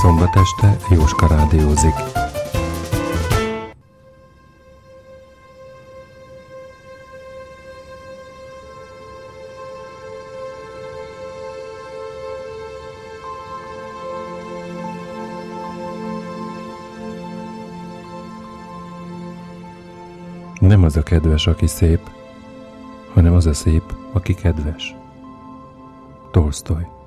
Szombat 0.00 0.36
este 0.36 0.76
Jóska 0.90 1.26
rádiózik. 1.26 1.92
Nem 20.60 20.84
az 20.84 20.96
a 20.96 21.02
kedves, 21.02 21.46
aki 21.46 21.66
szép, 21.66 22.10
hanem 23.14 23.34
az 23.34 23.46
a 23.46 23.54
szép, 23.54 23.94
aki 24.12 24.34
kedves. 24.34 24.94
Tolstoy 26.30 26.99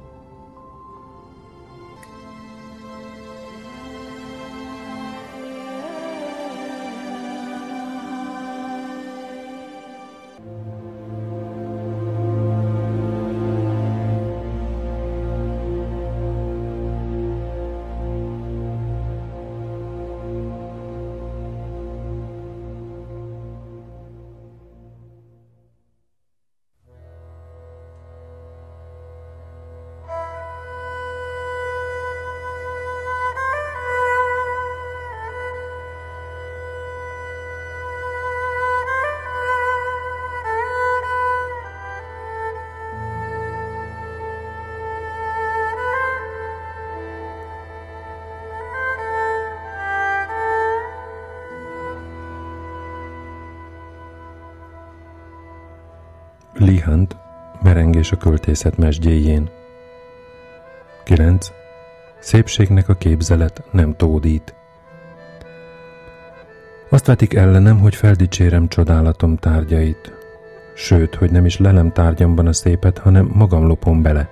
merengés 58.04 58.12
a 58.12 58.30
költészet 58.30 58.78
mesdjéjén. 58.78 59.50
9. 61.04 61.52
Szépségnek 62.20 62.90
a 62.90 62.96
képzelet 62.96 63.64
nem 63.72 63.96
tódít. 63.96 64.56
Azt 66.90 67.06
vetik 67.06 67.34
ellenem, 67.34 67.80
hogy 67.80 67.96
feldicsérem 67.96 68.68
csodálatom 68.68 69.38
tárgyait, 69.38 70.14
sőt, 70.76 71.16
hogy 71.16 71.32
nem 71.32 71.46
is 71.46 71.58
lelem 71.58 71.92
tárgyamban 71.92 72.48
a 72.48 72.54
szépet, 72.54 72.98
hanem 72.98 73.30
magam 73.34 73.66
lopom 73.66 74.02
bele. 74.02 74.30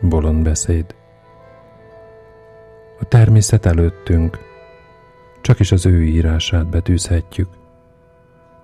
Bolond 0.00 0.42
beszéd. 0.42 0.94
A 3.00 3.04
természet 3.04 3.66
előttünk, 3.66 4.38
csak 5.40 5.60
is 5.60 5.72
az 5.72 5.86
ő 5.86 6.04
írását 6.04 6.68
betűzhetjük. 6.68 7.48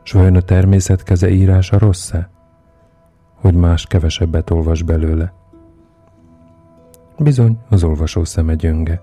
S 0.02 0.12
vajon 0.12 0.36
a 0.36 0.40
természet 0.40 1.02
keze 1.02 1.28
írása 1.28 1.78
rossz-e? 1.78 2.33
Hogy 3.44 3.54
más 3.54 3.86
kevesebbet 3.86 4.50
olvas 4.50 4.82
belőle. 4.82 5.32
Bizony, 7.18 7.58
az 7.68 7.84
olvasó 7.84 8.24
szeme 8.24 8.54
gyönge. 8.54 9.02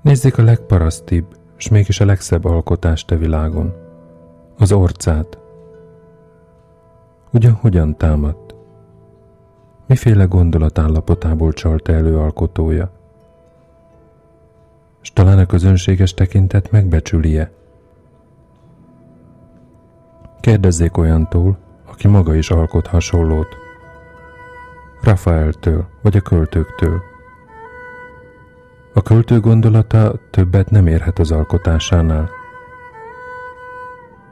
Nézzék 0.00 0.38
a 0.38 0.42
legparasztibb, 0.42 1.36
és 1.56 1.68
mégis 1.68 2.00
a 2.00 2.04
legszebb 2.04 2.44
alkotást 2.44 3.10
a 3.10 3.16
világon. 3.16 3.74
Az 4.58 4.72
orcát. 4.72 5.38
Ugyan 7.32 7.52
hogyan 7.52 7.96
támadt? 7.96 8.54
Miféle 9.86 10.24
gondolatállapotából 10.24 11.52
csalta 11.52 11.92
elő 11.92 12.18
alkotója? 12.18 12.90
S 15.00 15.12
talán 15.12 15.38
a 15.38 15.46
közönséges 15.46 16.14
tekintet 16.14 16.70
megbecsülie? 16.70 17.52
Kérdezzék 20.40 20.96
olyantól, 20.96 21.58
aki 22.00 22.08
maga 22.08 22.34
is 22.34 22.50
alkot 22.50 22.86
hasonlót. 22.86 23.56
Rafaeltől 25.00 25.86
vagy 26.02 26.16
a 26.16 26.20
költőktől. 26.20 27.02
A 28.94 29.02
költő 29.02 29.40
gondolata 29.40 30.14
többet 30.30 30.70
nem 30.70 30.86
érhet 30.86 31.18
az 31.18 31.30
alkotásánál. 31.30 32.30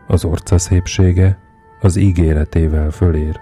Az 0.07 0.25
orca 0.25 0.59
szépsége 0.59 1.39
az 1.81 1.97
ígéretével 1.97 2.91
fölér. 2.91 3.41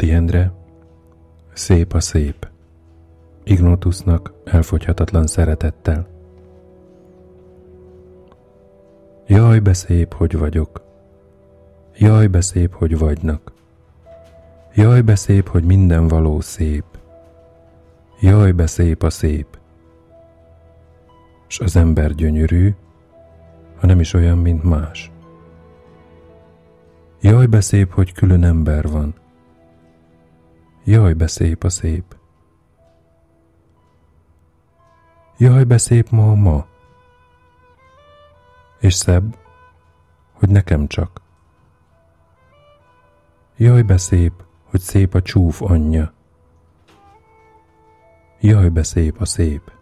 Adi 0.00 0.12
Endre, 0.12 0.52
szép 1.52 1.92
a 1.92 2.00
szép, 2.00 2.48
Ignotusnak 3.44 4.32
elfogyhatatlan 4.44 5.26
szeretettel. 5.26 6.06
Jaj, 9.26 9.58
be 9.58 9.72
szép, 9.72 10.14
hogy 10.14 10.38
vagyok, 10.38 10.82
jaj, 11.98 12.26
be 12.26 12.40
szép, 12.40 12.74
hogy 12.74 12.98
vagynak, 12.98 13.52
jaj, 14.74 15.00
be 15.00 15.14
szép, 15.14 15.48
hogy 15.48 15.64
minden 15.64 16.08
való 16.08 16.40
szép, 16.40 16.84
jaj, 18.20 18.52
be 18.52 18.66
szép 18.66 19.02
a 19.02 19.10
szép. 19.10 19.58
S 21.46 21.60
az 21.60 21.76
ember 21.76 22.14
gyönyörű, 22.14 22.74
ha 23.76 23.86
nem 23.86 24.00
is 24.00 24.12
olyan, 24.12 24.38
mint 24.38 24.62
más. 24.62 25.10
Jaj, 27.20 27.46
be 27.46 27.60
szép, 27.60 27.92
hogy 27.92 28.12
külön 28.12 28.44
ember 28.44 28.88
van, 28.88 29.19
Jaj, 30.90 31.14
be 31.14 31.26
szép 31.26 31.64
a 31.64 31.68
szép. 31.68 32.16
Jaj, 35.36 35.64
be 35.64 35.78
szép 35.78 36.10
ma 36.10 36.30
a 36.30 36.34
ma. 36.34 36.66
És 38.80 38.94
szebb, 38.94 39.36
hogy 40.32 40.48
nekem 40.48 40.86
csak. 40.86 41.20
Jaj, 43.56 43.82
be 43.82 43.96
szép, 43.96 44.32
hogy 44.64 44.80
szép 44.80 45.14
a 45.14 45.22
csúf 45.22 45.62
anyja. 45.62 46.12
Jaj, 48.40 48.68
be 48.68 48.82
szép 48.82 49.20
a 49.20 49.24
szép! 49.24 49.79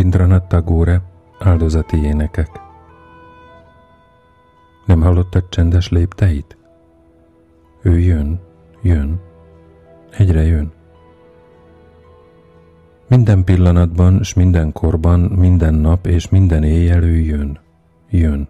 Rabindranath 0.00 0.46
Tagore, 0.46 1.02
áldozati 1.38 1.96
énekek. 1.96 2.48
Nem 4.86 5.00
hallottad 5.00 5.48
csendes 5.48 5.88
lépteit? 5.88 6.56
Ő 7.82 7.98
jön, 7.98 8.40
jön, 8.82 9.20
egyre 10.10 10.42
jön. 10.42 10.72
Minden 13.08 13.44
pillanatban, 13.44 14.22
s 14.22 14.34
minden 14.34 14.72
korban, 14.72 15.20
minden 15.20 15.74
nap 15.74 16.06
és 16.06 16.28
minden 16.28 16.62
éjjel 16.62 17.02
ő 17.02 17.16
jön, 17.16 17.58
jön, 18.10 18.48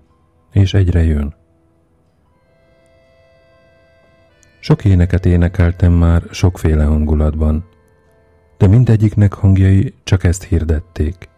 és 0.52 0.74
egyre 0.74 1.04
jön. 1.04 1.34
Sok 4.60 4.84
éneket 4.84 5.26
énekeltem 5.26 5.92
már 5.92 6.22
sokféle 6.30 6.84
hangulatban, 6.84 7.64
de 8.56 8.66
mindegyiknek 8.66 9.32
hangjai 9.32 9.94
csak 10.04 10.24
ezt 10.24 10.44
hirdették. 10.44 11.29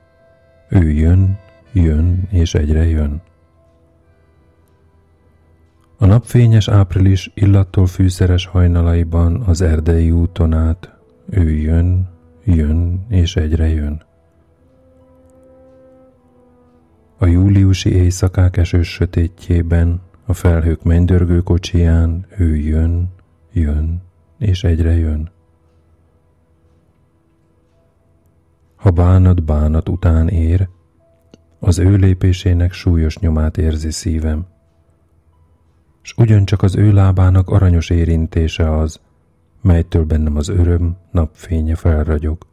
Ő 0.74 0.90
jön, 0.90 1.38
jön 1.72 2.28
és 2.30 2.54
egyre 2.54 2.84
jön. 2.84 3.22
A 5.98 6.06
napfényes 6.06 6.68
április 6.68 7.30
illattól 7.34 7.86
fűszeres 7.86 8.46
hajnalaiban 8.46 9.40
az 9.40 9.60
erdei 9.60 10.10
úton 10.10 10.52
át 10.52 10.98
ő 11.30 11.50
jön, 11.50 12.08
jön 12.44 13.06
és 13.08 13.36
egyre 13.36 13.68
jön. 13.68 14.02
A 17.18 17.26
júliusi 17.26 17.92
éjszakák 17.92 18.56
esős 18.56 18.88
sötétjében, 18.88 20.00
a 20.26 20.32
felhők 20.32 20.82
mennydörgő 20.82 21.40
kocsiján 21.40 22.26
ő 22.38 22.56
jön, 22.56 23.08
jön 23.52 24.02
és 24.38 24.64
egyre 24.64 24.96
jön. 24.96 25.30
Ha 28.82 28.90
bánat 28.90 29.44
bánat 29.44 29.88
után 29.88 30.28
ér, 30.28 30.68
az 31.58 31.78
ő 31.78 31.96
lépésének 31.96 32.72
súlyos 32.72 33.18
nyomát 33.18 33.56
érzi 33.56 33.90
szívem, 33.90 34.46
s 36.00 36.14
ugyancsak 36.16 36.62
az 36.62 36.76
ő 36.76 36.92
lábának 36.92 37.48
aranyos 37.48 37.90
érintése 37.90 38.76
az, 38.76 39.00
melytől 39.60 40.04
bennem 40.04 40.36
az 40.36 40.48
öröm 40.48 40.96
napfénye 41.10 41.74
felragyog. 41.74 42.46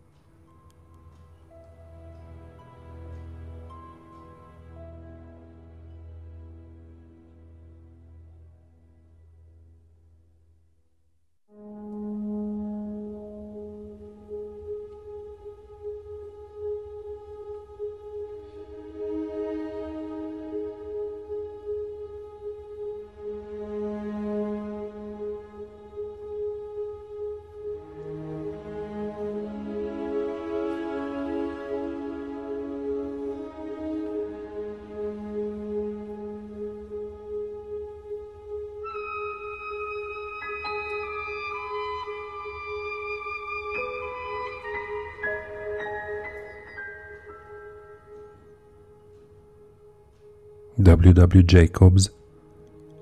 W. 51.02 51.12
W. 51.14 51.44
Jacobs, 51.46 52.12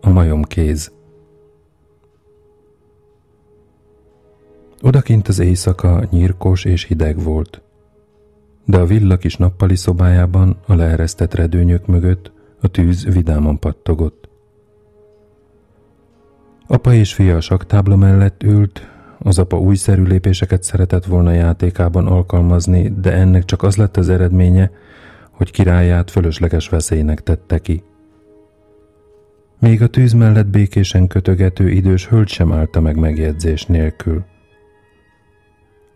a 0.02 0.10
majomkéz. 0.10 0.92
Odakint 4.82 5.28
az 5.28 5.40
éjszaka 5.40 6.04
nyírkos 6.10 6.66
és 6.66 6.84
hideg 6.84 7.24
volt, 7.24 7.62
de 8.66 8.78
a 8.78 8.86
villa 8.86 9.18
kis 9.18 9.36
nappali 9.36 9.76
szobájában 9.76 10.58
a 10.66 10.74
leeresztett 10.74 11.34
redőnyök 11.34 11.86
mögött 11.86 12.32
a 12.62 12.68
tűz 12.68 13.06
vidáman 13.06 13.60
pattogott. 13.60 14.30
Apa 16.68 16.94
és 16.94 17.14
fia 17.14 17.36
a 17.36 17.42
saktábla 17.42 17.96
mellett 17.96 18.44
ült, 18.44 18.88
az 19.20 19.40
apa 19.40 19.60
újszerű 19.60 20.04
lépéseket 20.04 20.64
szeretett 20.64 21.06
volna 21.06 21.32
játékában 21.32 22.08
alkalmazni, 22.08 22.90
de 22.90 23.14
ennek 23.14 23.46
csak 23.46 23.64
az 23.64 23.76
lett 23.76 23.98
az 23.98 24.10
eredménye, 24.10 24.72
hogy 25.38 25.52
királyát 25.52 26.12
fölösleges 26.12 26.70
veszélynek 26.70 27.24
tette 27.24 27.60
ki. 27.60 27.84
Még 29.60 29.82
a 29.82 29.88
tűz 29.88 30.14
mellett 30.14 30.48
békésen 30.48 31.08
kötögető 31.08 31.70
idős 31.70 32.08
hölgy 32.08 32.28
sem 32.28 32.52
állta 32.52 32.82
meg 32.82 32.96
megjegyzés 32.96 33.66
nélkül. 33.66 34.26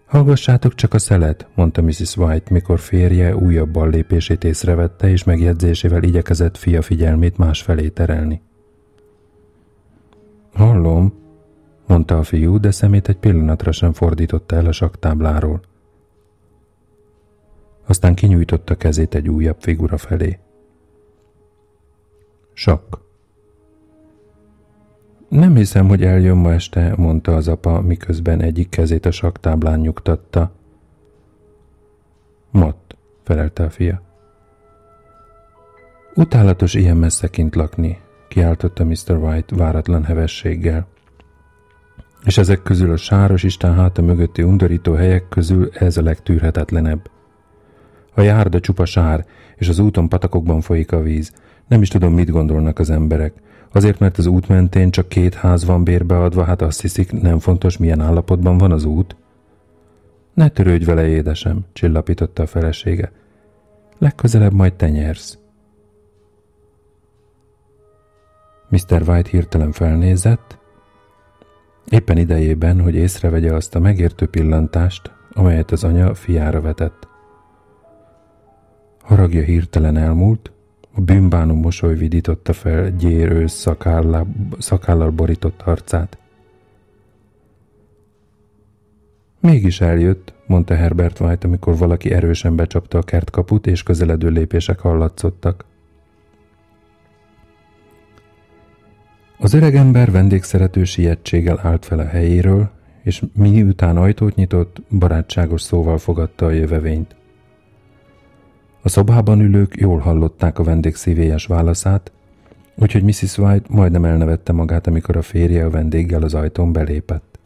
Hallgassátok 0.05 0.75
csak 0.75 0.93
a 0.93 0.99
szelet, 0.99 1.47
mondta 1.55 1.81
Mrs. 1.81 2.17
White, 2.17 2.53
mikor 2.53 2.79
férje 2.79 3.35
újabb 3.35 3.69
ballépését 3.69 4.43
észrevette, 4.43 5.09
és 5.09 5.23
megjegyzésével 5.23 6.03
igyekezett 6.03 6.57
fia 6.57 6.81
figyelmét 6.81 7.37
másfelé 7.37 7.89
terelni. 7.89 8.41
Hallom, 10.53 11.13
mondta 11.87 12.17
a 12.17 12.23
fiú, 12.23 12.59
de 12.59 12.71
szemét 12.71 13.09
egy 13.09 13.17
pillanatra 13.17 13.71
sem 13.71 13.93
fordította 13.93 14.55
el 14.55 14.65
a 14.65 14.71
saktábláról 14.71 15.61
aztán 17.91 18.15
kinyújtotta 18.15 18.75
kezét 18.75 19.15
egy 19.15 19.29
újabb 19.29 19.55
figura 19.59 19.97
felé. 19.97 20.39
Sakk. 22.53 22.95
Nem 25.29 25.55
hiszem, 25.55 25.87
hogy 25.87 26.03
eljön 26.03 26.37
ma 26.37 26.53
este, 26.53 26.93
mondta 26.97 27.35
az 27.35 27.47
apa, 27.47 27.81
miközben 27.81 28.41
egyik 28.41 28.69
kezét 28.69 29.05
a 29.05 29.11
saktáblán 29.11 29.79
nyugtatta. 29.79 30.51
Mott, 32.51 32.95
felelte 33.23 33.63
a 33.63 33.69
fia. 33.69 34.01
Utálatos 36.15 36.73
ilyen 36.73 36.97
messze 36.97 37.27
kint 37.27 37.55
lakni, 37.55 37.99
kiáltotta 38.27 38.85
Mr. 38.85 39.15
White 39.17 39.55
váratlan 39.55 40.03
hevességgel. 40.03 40.87
És 42.23 42.37
ezek 42.37 42.61
közül 42.61 42.91
a 42.91 42.97
sáros 42.97 43.43
Isten 43.43 43.75
háta 43.75 44.01
mögötti 44.01 44.43
undorító 44.43 44.93
helyek 44.93 45.27
közül 45.29 45.69
ez 45.73 45.97
a 45.97 46.01
legtűrhetetlenebb. 46.01 47.09
A 48.13 48.21
járda 48.21 48.59
csupa 48.59 48.85
sár, 48.85 49.25
és 49.55 49.67
az 49.69 49.79
úton 49.79 50.09
patakokban 50.09 50.61
folyik 50.61 50.91
a 50.91 51.01
víz. 51.01 51.33
Nem 51.67 51.81
is 51.81 51.87
tudom, 51.87 52.13
mit 52.13 52.29
gondolnak 52.29 52.79
az 52.79 52.89
emberek. 52.89 53.33
Azért, 53.71 53.99
mert 53.99 54.17
az 54.17 54.25
út 54.25 54.47
mentén 54.47 54.91
csak 54.91 55.09
két 55.09 55.33
ház 55.33 55.65
van 55.65 55.83
bérbeadva, 55.83 56.43
hát 56.43 56.61
azt 56.61 56.81
hiszik, 56.81 57.21
nem 57.21 57.39
fontos, 57.39 57.77
milyen 57.77 58.01
állapotban 58.01 58.57
van 58.57 58.71
az 58.71 58.83
út. 58.83 59.15
Ne 60.33 60.49
törődj 60.49 60.85
vele, 60.85 61.07
édesem, 61.07 61.59
csillapította 61.73 62.43
a 62.43 62.47
felesége. 62.47 63.11
Legközelebb 63.97 64.53
majd 64.53 64.73
te 64.73 64.89
nyersz. 64.89 65.37
Mr. 68.69 69.01
White 69.07 69.29
hirtelen 69.29 69.71
felnézett, 69.71 70.57
éppen 71.89 72.17
idejében, 72.17 72.81
hogy 72.81 72.95
észrevegye 72.95 73.53
azt 73.53 73.75
a 73.75 73.79
megértő 73.79 74.27
pillantást, 74.27 75.11
amelyet 75.33 75.71
az 75.71 75.83
anya 75.83 76.13
fiára 76.13 76.61
vetett. 76.61 77.07
Haragja 79.11 79.41
hirtelen 79.41 79.97
elmúlt, 79.97 80.51
a 80.93 81.01
bűnbánó 81.01 81.55
mosoly 81.55 81.95
vidította 81.95 82.53
fel 82.53 82.95
gyérő 82.95 83.47
szakállal, 83.47 84.27
szakállal 84.57 85.09
borított 85.09 85.61
arcát. 85.61 86.17
Mégis 89.39 89.81
eljött, 89.81 90.33
mondta 90.45 90.75
Herbert 90.75 91.19
White, 91.19 91.47
amikor 91.47 91.77
valaki 91.77 92.11
erősen 92.11 92.55
becsapta 92.55 92.97
a 92.97 93.01
kertkaput, 93.01 93.67
és 93.67 93.83
közeledő 93.83 94.29
lépések 94.29 94.79
hallatszottak. 94.79 95.65
Az 99.37 99.53
öregember 99.53 100.11
vendégszerető 100.11 100.83
sietséggel 100.83 101.59
állt 101.63 101.85
fel 101.85 101.99
a 101.99 102.07
helyéről, 102.07 102.69
és 103.03 103.23
miután 103.33 103.97
ajtót 103.97 104.35
nyitott, 104.35 104.81
barátságos 104.89 105.61
szóval 105.61 105.97
fogadta 105.97 106.45
a 106.45 106.51
jövevényt. 106.51 107.19
A 108.83 108.89
szobában 108.89 109.39
ülők 109.39 109.75
jól 109.77 109.99
hallották 109.99 110.59
a 110.59 110.63
vendég 110.63 110.95
szívélyes 110.95 111.45
válaszát, 111.45 112.11
úgyhogy 112.75 113.03
Mrs. 113.03 113.37
White 113.37 113.65
majdnem 113.69 114.05
elnevette 114.05 114.51
magát, 114.51 114.87
amikor 114.87 115.17
a 115.17 115.21
férje 115.21 115.65
a 115.65 115.69
vendéggel 115.69 116.23
az 116.23 116.33
ajtón 116.33 116.73
belépett. 116.73 117.39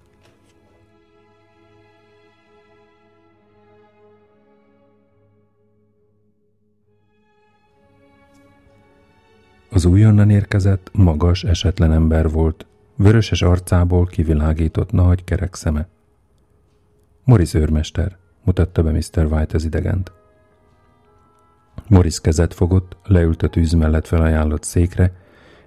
Az 9.70 9.86
újonnan 9.86 10.30
érkezett, 10.30 10.90
magas, 10.94 11.44
esetlen 11.44 11.92
ember 11.92 12.30
volt, 12.30 12.66
vöröses 12.96 13.42
arcából 13.42 14.06
kivilágított 14.06 14.92
nagy 14.92 15.24
kerek 15.24 15.56
szeme. 15.56 15.88
Morris 17.24 17.54
őrmester, 17.54 18.18
mutatta 18.44 18.84
be 18.84 18.92
Mr. 18.92 19.26
White 19.32 19.56
az 19.56 19.64
idegent. 19.64 20.12
Morris 21.88 22.20
kezet 22.20 22.54
fogott, 22.54 22.98
leült 23.04 23.44
a 23.44 23.48
tűz 23.48 23.74
mellett 23.74 24.08
felajánlott 24.08 24.64
székre, 24.64 25.12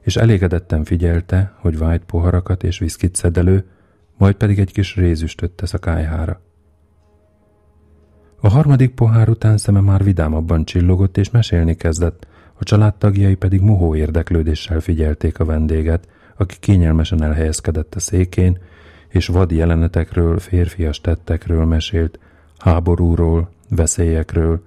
és 0.01 0.17
elégedetten 0.17 0.85
figyelte, 0.85 1.53
hogy 1.57 1.75
White 1.75 2.05
poharakat 2.07 2.63
és 2.63 2.79
viszkit 2.79 3.17
szed 3.17 3.37
elő, 3.37 3.65
majd 4.17 4.35
pedig 4.35 4.59
egy 4.59 4.73
kis 4.73 4.97
rézüstöt 4.97 5.51
tesz 5.51 5.75
a 5.75 5.79
kájhára. 5.79 6.41
A 8.41 8.49
harmadik 8.49 8.95
pohár 8.95 9.29
után 9.29 9.57
szeme 9.57 9.81
már 9.81 10.05
vidámabban 10.05 10.65
csillogott, 10.65 11.17
és 11.17 11.31
mesélni 11.31 11.75
kezdett, 11.75 12.27
a 12.55 12.65
családtagjai 12.65 13.35
pedig 13.35 13.61
mohó 13.61 13.95
érdeklődéssel 13.95 14.81
figyelték 14.81 15.39
a 15.39 15.45
vendéget, 15.45 16.09
aki 16.37 16.57
kényelmesen 16.61 17.23
elhelyezkedett 17.23 17.95
a 17.95 18.01
székén, 18.01 18.59
és 19.09 19.27
vad 19.27 19.51
jelenetekről, 19.51 20.39
férfias 20.39 21.01
tettekről 21.01 21.65
mesélt, 21.65 22.19
háborúról, 22.59 23.51
veszélyekről, 23.71 24.63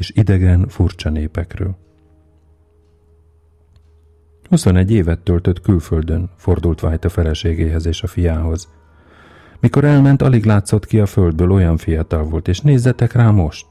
és 0.00 0.12
idegen, 0.14 0.68
furcsa 0.68 1.10
népekről. 1.10 1.76
21 4.48 4.90
évet 4.90 5.20
töltött 5.20 5.60
külföldön, 5.60 6.30
fordult 6.36 6.82
White 6.82 7.06
a 7.06 7.10
feleségéhez 7.10 7.86
és 7.86 8.02
a 8.02 8.06
fiához. 8.06 8.68
Mikor 9.60 9.84
elment, 9.84 10.22
alig 10.22 10.44
látszott 10.44 10.86
ki 10.86 11.00
a 11.00 11.06
földből, 11.06 11.50
olyan 11.50 11.76
fiatal 11.76 12.24
volt, 12.24 12.48
és 12.48 12.60
nézzetek 12.60 13.12
rá 13.12 13.30
most! 13.30 13.66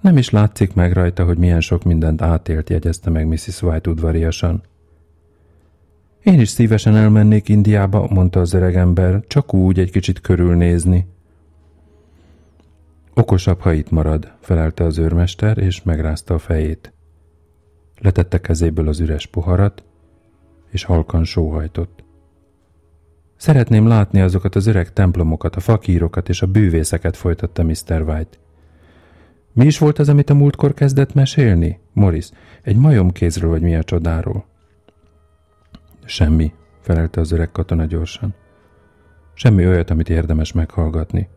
Nem 0.00 0.16
is 0.16 0.30
látszik 0.30 0.74
meg 0.74 0.92
rajta, 0.92 1.24
hogy 1.24 1.38
milyen 1.38 1.60
sok 1.60 1.84
mindent 1.84 2.22
átélt, 2.22 2.70
jegyezte 2.70 3.10
meg 3.10 3.26
Mrs. 3.26 3.62
White 3.62 3.90
udvariasan. 3.90 4.62
Én 6.22 6.40
is 6.40 6.48
szívesen 6.48 6.96
elmennék 6.96 7.48
Indiába, 7.48 8.08
mondta 8.10 8.40
az 8.40 8.52
öreg 8.52 8.76
ember, 8.76 9.24
csak 9.26 9.54
úgy 9.54 9.78
egy 9.78 9.90
kicsit 9.90 10.20
körülnézni. 10.20 11.06
Okosabb, 13.18 13.60
ha 13.60 13.72
itt 13.72 13.90
marad, 13.90 14.32
felelte 14.40 14.84
az 14.84 14.98
őrmester, 14.98 15.58
és 15.58 15.82
megrázta 15.82 16.34
a 16.34 16.38
fejét. 16.38 16.92
Letette 18.00 18.40
kezéből 18.40 18.88
az 18.88 19.00
üres 19.00 19.26
poharat, 19.26 19.84
és 20.70 20.84
halkan 20.84 21.24
sóhajtott. 21.24 22.04
Szeretném 23.36 23.86
látni 23.86 24.20
azokat 24.20 24.54
az 24.54 24.66
öreg 24.66 24.92
templomokat, 24.92 25.56
a 25.56 25.60
fakírokat 25.60 26.28
és 26.28 26.42
a 26.42 26.46
bűvészeket, 26.46 27.16
folytatta 27.16 27.62
Mr. 27.62 28.02
White. 28.06 28.38
Mi 29.52 29.66
is 29.66 29.78
volt 29.78 29.98
az, 29.98 30.08
amit 30.08 30.30
a 30.30 30.34
múltkor 30.34 30.74
kezdett 30.74 31.14
mesélni? 31.14 31.80
Morris, 31.92 32.30
egy 32.62 32.76
majomkézről 32.76 33.50
vagy 33.50 33.62
mi 33.62 33.76
a 33.76 33.82
csodáról? 33.82 34.46
Semmi, 36.04 36.52
felelte 36.80 37.20
az 37.20 37.32
öreg 37.32 37.50
katona 37.52 37.84
gyorsan. 37.84 38.34
Semmi 39.34 39.66
olyat, 39.66 39.90
amit 39.90 40.08
érdemes 40.08 40.52
meghallgatni. 40.52 41.28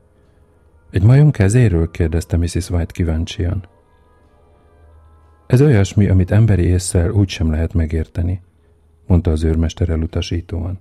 Egy 0.92 1.04
majom 1.04 1.32
kezéről? 1.32 1.92
kérdezte 1.92 2.38
Mrs. 2.38 2.70
White 2.70 2.92
kíváncsian. 2.92 3.66
Ez 5.48 5.62
olyasmi, 5.62 6.08
amit 6.08 6.32
emberi 6.32 6.64
észsel 6.64 7.12
úgy 7.12 7.30
sem 7.30 7.52
lehet 7.52 7.74
megérteni, 7.74 8.42
mondta 9.08 9.32
az 9.32 9.44
őrmester 9.44 9.90
elutasítóan. 9.90 10.80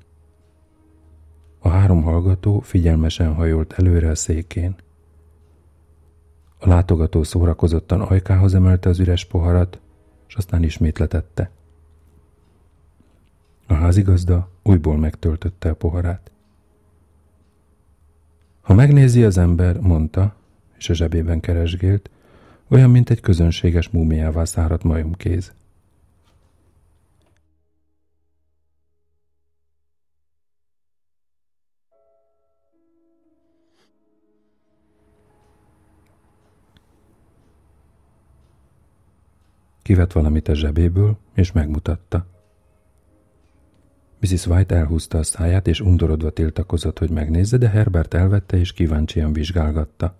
A 1.58 1.68
három 1.68 2.02
hallgató 2.02 2.60
figyelmesen 2.60 3.34
hajolt 3.34 3.72
előre 3.72 4.08
a 4.08 4.14
székén. 4.14 4.74
A 6.58 6.68
látogató 6.68 7.22
szórakozottan 7.22 8.00
ajkához 8.00 8.54
emelte 8.54 8.88
az 8.88 8.98
üres 8.98 9.24
poharat, 9.24 9.80
és 10.28 10.34
aztán 10.34 10.62
ismét 10.62 10.98
letette. 10.98 11.50
A 13.66 13.74
házigazda 13.74 14.50
újból 14.62 14.96
megtöltötte 14.96 15.68
a 15.68 15.74
poharát. 15.74 16.30
Ha 18.70 18.76
megnézi 18.76 19.24
az 19.24 19.38
ember, 19.38 19.80
mondta, 19.80 20.34
és 20.78 20.88
a 20.88 20.94
zsebében 20.94 21.40
keresgélt, 21.40 22.10
olyan, 22.68 22.90
mint 22.90 23.10
egy 23.10 23.20
közönséges 23.20 23.88
múmiává 23.88 24.44
száradt 24.44 24.82
majomkéz. 24.82 25.52
Kivett 39.82 40.12
valamit 40.12 40.48
a 40.48 40.54
zsebéből, 40.54 41.16
és 41.34 41.52
megmutatta. 41.52 42.39
Mrs. 44.20 44.46
White 44.46 44.74
elhúzta 44.74 45.18
a 45.18 45.22
száját, 45.22 45.68
és 45.68 45.80
undorodva 45.80 46.30
tiltakozott, 46.30 46.98
hogy 46.98 47.10
megnézze, 47.10 47.56
de 47.56 47.68
Herbert 47.68 48.14
elvette, 48.14 48.56
és 48.56 48.72
kíváncsian 48.72 49.32
vizsgálgatta. 49.32 50.18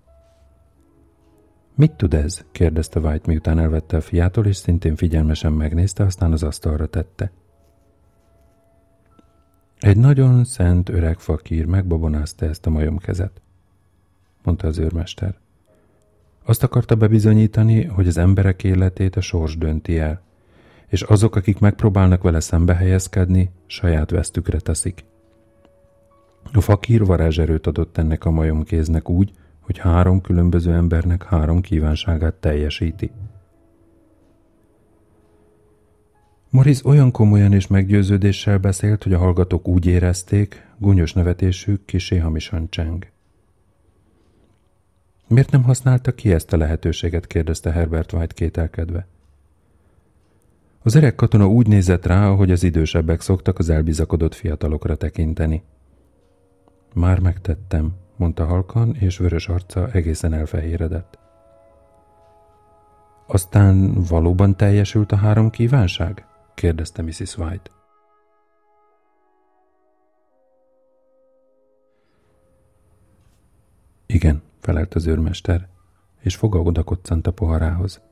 Mit 1.75 1.93
tud 1.93 2.15
ez? 2.15 2.45
kérdezte 2.53 3.01
White, 3.01 3.25
miután 3.27 3.59
elvette 3.59 3.97
a 3.97 4.01
fiától, 4.01 4.47
és 4.47 4.57
szintén 4.57 4.97
figyelmesen 4.97 5.53
megnézte, 5.53 6.05
aztán 6.05 6.33
az 6.33 6.43
asztalra 6.43 6.87
tette. 6.87 7.33
Egy 9.79 9.97
nagyon 9.97 10.45
szent 10.45 10.89
öreg 10.89 11.19
fakír 11.19 11.67
megbabonázta 11.67 12.47
ezt 12.47 12.67
a 12.67 12.71
majomkezet, 12.71 13.43
mondta 14.43 14.67
az 14.67 14.79
őrmester. 14.79 15.39
Azt 16.45 16.63
akarta 16.63 16.95
bebizonyítani, 16.95 17.85
hogy 17.85 18.07
az 18.07 18.17
emberek 18.17 18.65
életét 18.65 19.17
a 19.17 19.21
sors 19.21 19.57
dönti 19.57 19.99
el, 19.99 20.23
és 20.91 21.03
azok, 21.03 21.37
akik 21.37 21.59
megpróbálnak 21.59 22.23
vele 22.23 22.41
szembe 22.41 22.75
helyezkedni, 22.75 23.51
saját 23.67 24.11
vesztükre 24.11 24.59
teszik. 24.59 25.05
A 26.53 26.61
fakír 26.61 27.05
varázserőt 27.05 27.67
adott 27.67 27.99
ennek 27.99 28.25
a 28.25 28.31
majomkéznek 28.31 29.09
úgy, 29.09 29.33
hogy 29.61 29.79
három 29.79 30.21
különböző 30.21 30.73
embernek 30.73 31.25
három 31.25 31.61
kívánságát 31.61 32.35
teljesíti. 32.35 33.11
Morris 36.51 36.85
olyan 36.85 37.11
komolyan 37.11 37.53
és 37.53 37.67
meggyőződéssel 37.67 38.59
beszélt, 38.59 39.03
hogy 39.03 39.13
a 39.13 39.19
hallgatók 39.19 39.69
úgy 39.69 39.87
érezték, 39.87 40.67
gúnyos 40.79 41.13
nevetésük 41.13 41.85
kisé 41.85 42.17
hamisan 42.17 42.69
cseng. 42.71 43.07
Miért 45.29 45.51
nem 45.51 45.63
használta 45.63 46.13
ki 46.15 46.33
ezt 46.33 46.53
a 46.53 46.57
lehetőséget? 46.57 47.27
kérdezte 47.27 47.71
Herbert 47.71 48.13
White 48.13 48.35
kételkedve. 48.35 49.07
Az 50.83 50.95
öreg 50.95 51.15
katona 51.15 51.49
úgy 51.49 51.67
nézett 51.67 52.07
rá, 52.07 52.29
ahogy 52.29 52.51
az 52.51 52.63
idősebbek 52.63 53.21
szoktak 53.21 53.59
az 53.59 53.69
elbizakodott 53.69 54.35
fiatalokra 54.35 54.97
tekinteni. 54.97 55.63
Már 56.95 57.19
megtettem, 57.19 57.95
mondta 58.17 58.45
halkan, 58.45 58.95
és 58.95 59.19
vörös 59.19 59.49
arca 59.49 59.91
egészen 59.91 60.33
elfehéredett. 60.33 61.19
Aztán 63.27 64.03
valóban 64.09 64.57
teljesült 64.57 65.13
a 65.13 65.17
három 65.17 65.51
kívánság? 65.51 66.27
kérdezte 66.55 67.03
Mrs. 67.03 67.37
White. 67.37 67.71
Igen, 74.07 74.43
felelt 74.61 74.95
az 74.95 75.07
őrmester, 75.07 75.69
és 76.21 76.37
foga 76.37 76.61
oda 76.61 76.85
a 77.23 77.31
poharához. 77.31 78.10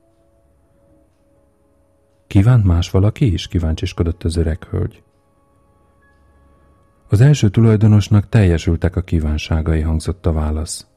Kívánt 2.29 2.63
más 2.63 2.89
valaki 2.91 3.33
is? 3.33 3.47
kíváncsiskodott 3.47 4.23
az 4.23 4.35
öreg 4.35 4.63
hölgy. 4.63 5.03
Az 7.07 7.21
első 7.21 7.49
tulajdonosnak 7.49 8.29
teljesültek 8.29 8.95
a 8.95 9.01
kívánságai, 9.01 9.81
hangzott 9.81 10.25
a 10.25 10.31
válasz. 10.31 10.87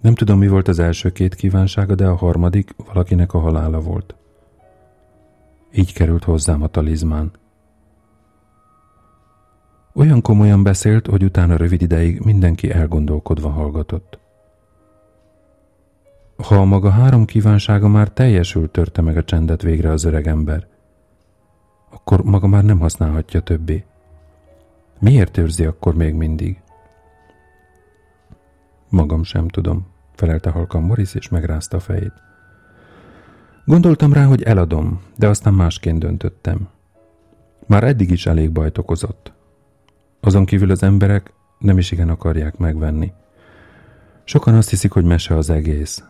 Nem 0.00 0.14
tudom, 0.14 0.38
mi 0.38 0.48
volt 0.48 0.68
az 0.68 0.78
első 0.78 1.10
két 1.10 1.34
kívánsága, 1.34 1.94
de 1.94 2.06
a 2.06 2.16
harmadik 2.16 2.74
valakinek 2.92 3.34
a 3.34 3.38
halála 3.38 3.80
volt. 3.80 4.14
Így 5.72 5.92
került 5.92 6.24
hozzám 6.24 6.62
a 6.62 6.68
talizmán. 6.68 7.32
Olyan 9.94 10.22
komolyan 10.22 10.62
beszélt, 10.62 11.06
hogy 11.06 11.24
utána 11.24 11.56
rövid 11.56 11.82
ideig 11.82 12.20
mindenki 12.20 12.70
elgondolkodva 12.70 13.48
hallgatott. 13.48 14.18
Ha 16.46 16.54
a 16.54 16.64
maga 16.64 16.90
három 16.90 17.24
kívánsága 17.24 17.88
már 17.88 18.08
teljesült, 18.08 18.70
törte 18.70 19.00
meg 19.02 19.16
a 19.16 19.24
csendet 19.24 19.62
végre 19.62 19.90
az 19.90 20.04
öreg 20.04 20.26
ember, 20.26 20.66
akkor 21.90 22.22
maga 22.22 22.46
már 22.46 22.64
nem 22.64 22.78
használhatja 22.78 23.40
többé. 23.40 23.84
Miért 24.98 25.36
őrzi 25.36 25.64
akkor 25.64 25.94
még 25.94 26.14
mindig? 26.14 26.60
Magam 28.88 29.22
sem 29.22 29.48
tudom, 29.48 29.86
felelte 30.14 30.50
halkan 30.50 30.82
Morris, 30.82 31.14
és 31.14 31.28
megrázta 31.28 31.76
a 31.76 31.80
fejét. 31.80 32.12
Gondoltam 33.64 34.12
rá, 34.12 34.24
hogy 34.24 34.42
eladom, 34.42 35.02
de 35.16 35.28
aztán 35.28 35.54
másként 35.54 35.98
döntöttem. 35.98 36.68
Már 37.66 37.84
eddig 37.84 38.10
is 38.10 38.26
elég 38.26 38.52
bajt 38.52 38.78
okozott. 38.78 39.32
Azon 40.20 40.44
kívül 40.44 40.70
az 40.70 40.82
emberek 40.82 41.32
nem 41.58 41.78
is 41.78 41.90
igen 41.90 42.08
akarják 42.08 42.56
megvenni. 42.56 43.12
Sokan 44.24 44.54
azt 44.54 44.70
hiszik, 44.70 44.92
hogy 44.92 45.04
mese 45.04 45.36
az 45.36 45.50
egész. 45.50 46.04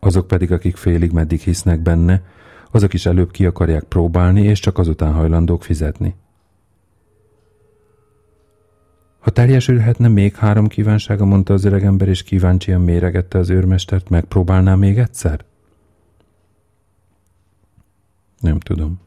Azok 0.00 0.26
pedig, 0.26 0.52
akik 0.52 0.76
félig 0.76 1.12
meddig 1.12 1.40
hisznek 1.40 1.80
benne, 1.80 2.22
azok 2.70 2.94
is 2.94 3.06
előbb 3.06 3.30
ki 3.30 3.46
akarják 3.46 3.84
próbálni, 3.84 4.42
és 4.42 4.60
csak 4.60 4.78
azután 4.78 5.12
hajlandók 5.12 5.62
fizetni. 5.62 6.14
Ha 9.18 9.32
teljesülhetne 9.32 10.08
még 10.08 10.34
három 10.34 10.68
kívánsága, 10.68 11.24
mondta 11.24 11.54
az 11.54 11.64
öregember, 11.64 12.08
és 12.08 12.22
kíváncsian 12.22 12.80
méregette 12.80 13.38
az 13.38 13.50
őrmestert, 13.50 14.08
megpróbálná 14.08 14.74
még 14.74 14.98
egyszer? 14.98 15.44
Nem 18.40 18.58
tudom. 18.60 19.00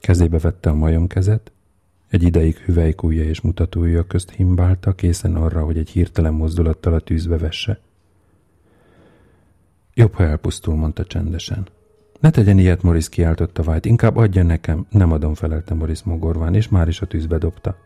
Kezébe 0.00 0.38
vette 0.38 0.70
a 0.70 0.74
majom 0.74 1.06
kezet, 1.06 1.52
egy 2.16 2.22
ideig 2.22 2.56
hüvelykújja 2.56 3.24
és 3.24 3.40
mutatója 3.40 4.06
közt 4.06 4.30
himbálta, 4.30 4.92
készen 4.92 5.36
arra, 5.36 5.64
hogy 5.64 5.78
egy 5.78 5.88
hirtelen 5.88 6.34
mozdulattal 6.34 6.94
a 6.94 7.00
tűzbe 7.00 7.38
vesse. 7.38 7.78
Jobb, 9.94 10.14
ha 10.14 10.24
elpusztul, 10.24 10.74
mondta 10.74 11.04
csendesen. 11.04 11.66
Ne 12.20 12.30
tegyen 12.30 12.58
ilyet, 12.58 12.82
Morris 12.82 13.08
kiáltotta 13.08 13.62
vájt, 13.62 13.84
inkább 13.84 14.16
adja 14.16 14.42
nekem, 14.42 14.86
nem 14.90 15.12
adom 15.12 15.34
felelte 15.34 15.74
Morris 15.74 16.02
mogorván, 16.02 16.54
és 16.54 16.68
már 16.68 16.88
is 16.88 17.00
a 17.00 17.06
tűzbe 17.06 17.38
dobta. 17.38 17.76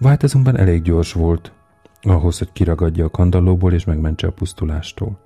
White 0.00 0.24
azonban 0.24 0.56
elég 0.56 0.82
gyors 0.82 1.12
volt, 1.12 1.52
ahhoz, 2.02 2.38
hogy 2.38 2.52
kiragadja 2.52 3.04
a 3.04 3.10
kandallóból 3.10 3.72
és 3.72 3.84
megmentse 3.84 4.26
a 4.26 4.32
pusztulástól. 4.32 5.18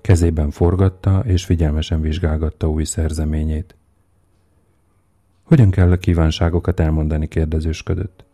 Kezében 0.00 0.50
forgatta, 0.50 1.22
és 1.24 1.44
figyelmesen 1.44 2.00
vizsgálgatta 2.00 2.70
új 2.70 2.84
szerzeményét. 2.84 3.76
Hogyan 5.52 5.70
kell 5.70 5.90
a 5.90 5.96
kívánságokat 5.96 6.80
elmondani, 6.80 7.28
kérdezősködött. 7.28 8.24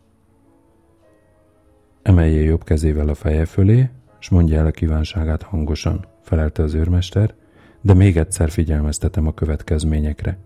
Emelje 2.02 2.40
jobb 2.40 2.64
kezével 2.64 3.08
a 3.08 3.14
feje 3.14 3.44
fölé, 3.44 3.90
és 4.20 4.28
mondja 4.28 4.58
el 4.58 4.66
a 4.66 4.70
kívánságát 4.70 5.42
hangosan, 5.42 6.06
felelte 6.22 6.62
az 6.62 6.74
őrmester, 6.74 7.34
de 7.80 7.94
még 7.94 8.16
egyszer 8.16 8.50
figyelmeztetem 8.50 9.26
a 9.26 9.34
következményekre. 9.34 10.38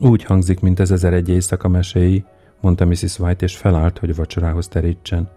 Úgy 0.00 0.24
hangzik, 0.24 0.60
mint 0.60 0.80
ez 0.80 0.90
ezer 0.90 1.12
egy 1.12 1.28
éjszaka 1.28 1.68
meséi, 1.68 2.24
mondta 2.60 2.84
Mrs. 2.84 3.18
White, 3.18 3.44
és 3.44 3.56
felállt, 3.56 3.98
hogy 3.98 4.14
vacsorához 4.14 4.68
terítsen. 4.68 5.30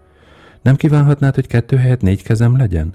Nem 0.62 0.76
kívánhatnád, 0.76 1.34
hogy 1.34 1.46
kettő 1.46 1.76
helyett 1.76 2.00
négy 2.00 2.22
kezem 2.22 2.56
legyen? 2.56 2.94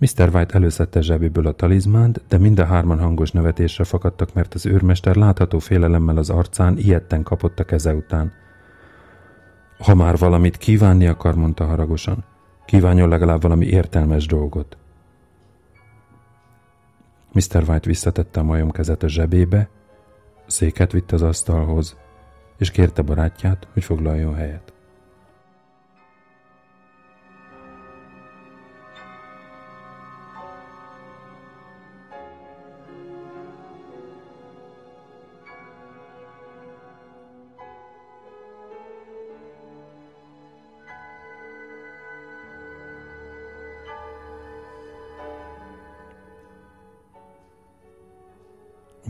Mr. 0.00 0.34
White 0.34 0.54
előszette 0.54 1.00
zsebéből 1.00 1.46
a 1.46 1.52
talizmánt, 1.52 2.22
de 2.28 2.38
mind 2.38 2.58
a 2.58 2.64
hárman 2.64 2.98
hangos 2.98 3.30
nevetésre 3.30 3.84
fakadtak, 3.84 4.34
mert 4.34 4.54
az 4.54 4.66
őrmester 4.66 5.16
látható 5.16 5.58
félelemmel 5.58 6.16
az 6.16 6.30
arcán 6.30 6.78
ilyetten 6.78 7.22
kapott 7.22 7.58
a 7.58 7.64
keze 7.64 7.94
után. 7.94 8.32
Ha 9.78 9.94
már 9.94 10.16
valamit 10.16 10.56
kívánni 10.56 11.06
akar, 11.06 11.34
mondta 11.34 11.64
haragosan, 11.66 12.24
kívánjon 12.64 13.08
legalább 13.08 13.42
valami 13.42 13.66
értelmes 13.66 14.26
dolgot. 14.26 14.76
Mr. 17.32 17.64
White 17.68 17.88
visszatette 17.88 18.40
a 18.40 18.44
majom 18.44 18.70
kezet 18.70 19.02
a 19.02 19.08
zsebébe, 19.08 19.68
széket 20.46 20.92
vitt 20.92 21.12
az 21.12 21.22
asztalhoz, 21.22 21.96
és 22.56 22.70
kérte 22.70 23.02
barátját, 23.02 23.68
hogy 23.72 23.84
foglaljon 23.84 24.34
helyet. 24.34 24.72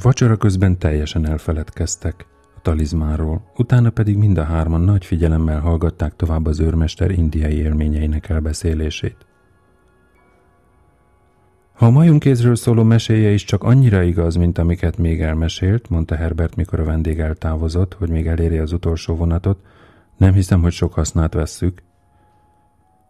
Vacsora 0.03 0.37
közben 0.37 0.79
teljesen 0.79 1.27
elfeledkeztek 1.27 2.27
a 2.57 2.61
talizmáról, 2.63 3.43
utána 3.57 3.91
pedig 3.91 4.17
mind 4.17 4.39
a 4.39 4.45
hárman 4.45 4.81
nagy 4.81 5.05
figyelemmel 5.05 5.61
hallgatták 5.61 6.17
tovább 6.17 6.47
az 6.47 6.61
őrmester 6.61 7.11
indiai 7.11 7.55
élményeinek 7.55 8.29
elbeszélését. 8.29 9.17
Ha 11.73 11.87
a 11.87 11.91
majomkézről 11.91 12.57
szóló 12.57 12.83
meséje 12.83 13.31
is 13.31 13.45
csak 13.45 13.63
annyira 13.63 14.03
igaz, 14.03 14.35
mint 14.35 14.59
amiket 14.59 14.97
még 14.97 15.23
elmesélt, 15.23 15.89
mondta 15.89 16.15
Herbert, 16.15 16.57
mikor 16.57 16.81
a 16.81 16.85
vendég 16.85 17.19
eltávozott, 17.19 17.95
hogy 17.95 18.11
még 18.11 18.27
eléri 18.27 18.59
az 18.59 18.73
utolsó 18.73 19.15
vonatot, 19.15 19.59
nem 20.17 20.33
hiszem, 20.33 20.63
hogy 20.63 20.73
sok 20.73 20.93
hasznát 20.93 21.35
vesszük. 21.35 21.83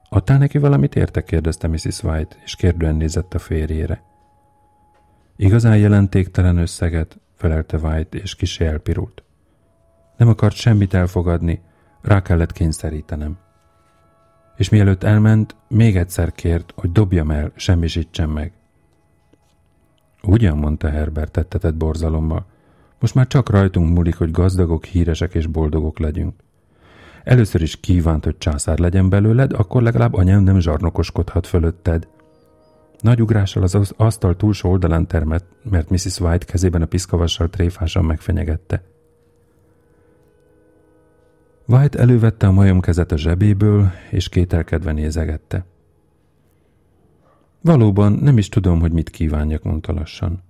Adtál 0.09 0.39
neki 0.39 0.59
valamit 0.59 0.95
érte? 0.95 1.23
kérdezte 1.23 1.69
Mrs. 1.69 2.03
White, 2.03 2.37
és 2.45 2.57
kérdően 2.57 2.97
nézett 2.97 3.35
a 3.35 3.39
férjére. 3.39 4.10
Igazán 5.43 5.77
jelentéktelen 5.77 6.57
összeget, 6.57 7.21
felelte 7.35 7.77
White, 7.77 8.19
és 8.19 8.35
kisé 8.35 8.67
elpirult. 8.67 9.23
Nem 10.17 10.29
akart 10.29 10.55
semmit 10.55 10.95
elfogadni, 10.95 11.61
rá 12.03 12.23
kellett 12.23 12.53
kényszerítenem. 12.53 13.39
És 14.57 14.69
mielőtt 14.69 15.03
elment, 15.03 15.57
még 15.69 15.97
egyszer 15.97 16.33
kért, 16.33 16.73
hogy 16.77 16.93
dobjam 16.93 17.31
el, 17.31 17.53
semmisítsen 17.55 18.29
meg. 18.29 18.53
Ugyan, 20.23 20.59
mondta 20.59 20.89
Herbert 20.89 21.33
tettetett 21.33 21.75
borzalommal. 21.75 22.47
Most 22.99 23.15
már 23.15 23.27
csak 23.27 23.51
rajtunk 23.51 23.95
múlik, 23.95 24.17
hogy 24.17 24.31
gazdagok, 24.31 24.85
híresek 24.85 25.35
és 25.35 25.47
boldogok 25.47 25.99
legyünk. 25.99 26.35
Először 27.25 27.63
is 27.63 27.81
kívánt, 27.81 28.25
hogy 28.25 28.39
császár 28.39 28.79
legyen 28.79 29.09
belőled, 29.09 29.53
akkor 29.53 29.83
legalább 29.83 30.15
anyám 30.15 30.43
nem 30.43 30.61
zsarnokoskodhat 30.61 31.47
fölötted. 31.47 32.09
Nagy 33.01 33.23
ugrással 33.23 33.63
az 33.63 33.95
asztal 33.97 34.37
túlsó 34.37 34.71
oldalán 34.71 35.07
termett, 35.07 35.47
mert 35.63 35.91
Mrs. 35.91 36.21
White 36.21 36.45
kezében 36.45 36.83
a 36.83 36.87
piszkavassal 36.87 37.51
tréfásan 37.51 38.05
megfenyegette. 38.05 38.83
White 41.67 41.99
elővette 41.99 42.47
a 42.47 42.53
majom 42.53 42.81
kezet 42.81 43.13
a 43.13 43.17
zsebéből, 43.17 43.91
és 44.11 44.29
kételkedve 44.29 44.93
nézegette. 44.93 45.65
Valóban 47.61 48.13
nem 48.13 48.39
is 48.39 48.49
tudom, 48.49 48.81
hogy 48.81 48.93
mit 48.93 49.11
kívánjak, 49.11 49.63
mondta 49.63 49.93
lassan. 49.93 50.43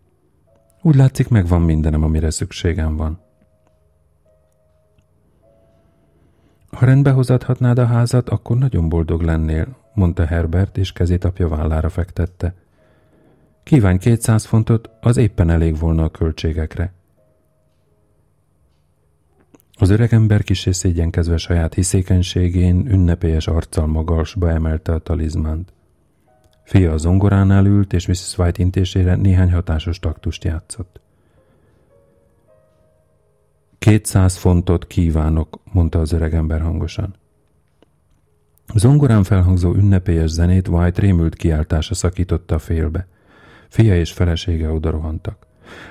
Úgy 0.82 0.94
látszik, 0.94 1.28
megvan 1.28 1.62
mindenem, 1.62 2.02
amire 2.02 2.30
szükségem 2.30 2.96
van. 2.96 3.20
Ha 6.70 6.86
rendbe 6.86 7.10
hozathatnád 7.10 7.78
a 7.78 7.86
házat, 7.86 8.28
akkor 8.28 8.58
nagyon 8.58 8.88
boldog 8.88 9.22
lennél, 9.22 9.76
mondta 9.94 10.26
Herbert, 10.26 10.76
és 10.76 10.92
kezét 10.92 11.24
apja 11.24 11.48
vállára 11.48 11.88
fektette. 11.88 12.55
Kívánj 13.62 13.98
kétszáz 13.98 14.44
fontot, 14.44 14.90
az 15.00 15.16
éppen 15.16 15.50
elég 15.50 15.79
volna 15.79 16.05
a 16.05 16.09
költségekre. 16.09 16.92
Az 19.72 19.90
öregember 19.90 20.42
kisé 20.42 20.70
szégyenkezve 20.70 21.37
saját 21.37 21.74
hiszékenységén 21.74 22.87
ünnepélyes 22.87 23.46
arccal 23.46 23.87
magasba 23.87 24.50
emelte 24.50 24.92
a 24.92 24.98
talizmánt. 24.98 25.72
Fia 26.64 26.92
a 26.92 26.96
zongoránál 26.96 27.66
ült, 27.66 27.92
és 27.92 28.07
Mrs. 28.07 28.38
White 28.38 28.62
intésére 28.62 29.14
néhány 29.14 29.53
hatásos 29.53 29.98
taktust 29.98 30.44
játszott. 30.44 31.00
Kétszáz 33.79 34.37
fontot 34.37 34.87
kívánok, 34.87 35.61
mondta 35.72 36.00
az 36.00 36.12
öregember 36.12 36.61
hangosan. 36.61 37.14
Zongorán 38.74 39.22
felhangzó 39.22 39.74
ünnepélyes 39.74 40.30
zenét 40.30 40.68
White 40.68 41.00
rémült 41.00 41.35
kiáltása 41.35 41.94
szakította 41.94 42.59
félbe. 42.59 43.06
Fia 43.68 43.96
és 43.96 44.12
felesége 44.12 44.70
odarohantak. 44.70 45.46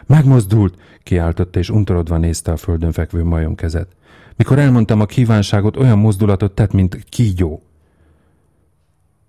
Megmozdult, 0.05 0.77
kiáltotta 1.03 1.59
és 1.59 1.69
untorodva 1.69 2.17
nézte 2.17 2.51
a 2.51 2.57
földön 2.57 2.91
fekvő 2.91 3.23
majom 3.23 3.55
kezet. 3.55 3.95
Mikor 4.35 4.59
elmondtam 4.59 4.99
a 5.01 5.05
kívánságot, 5.05 5.77
olyan 5.77 5.99
mozdulatot 5.99 6.51
tett, 6.51 6.73
mint 6.73 7.03
kígyó. 7.09 7.61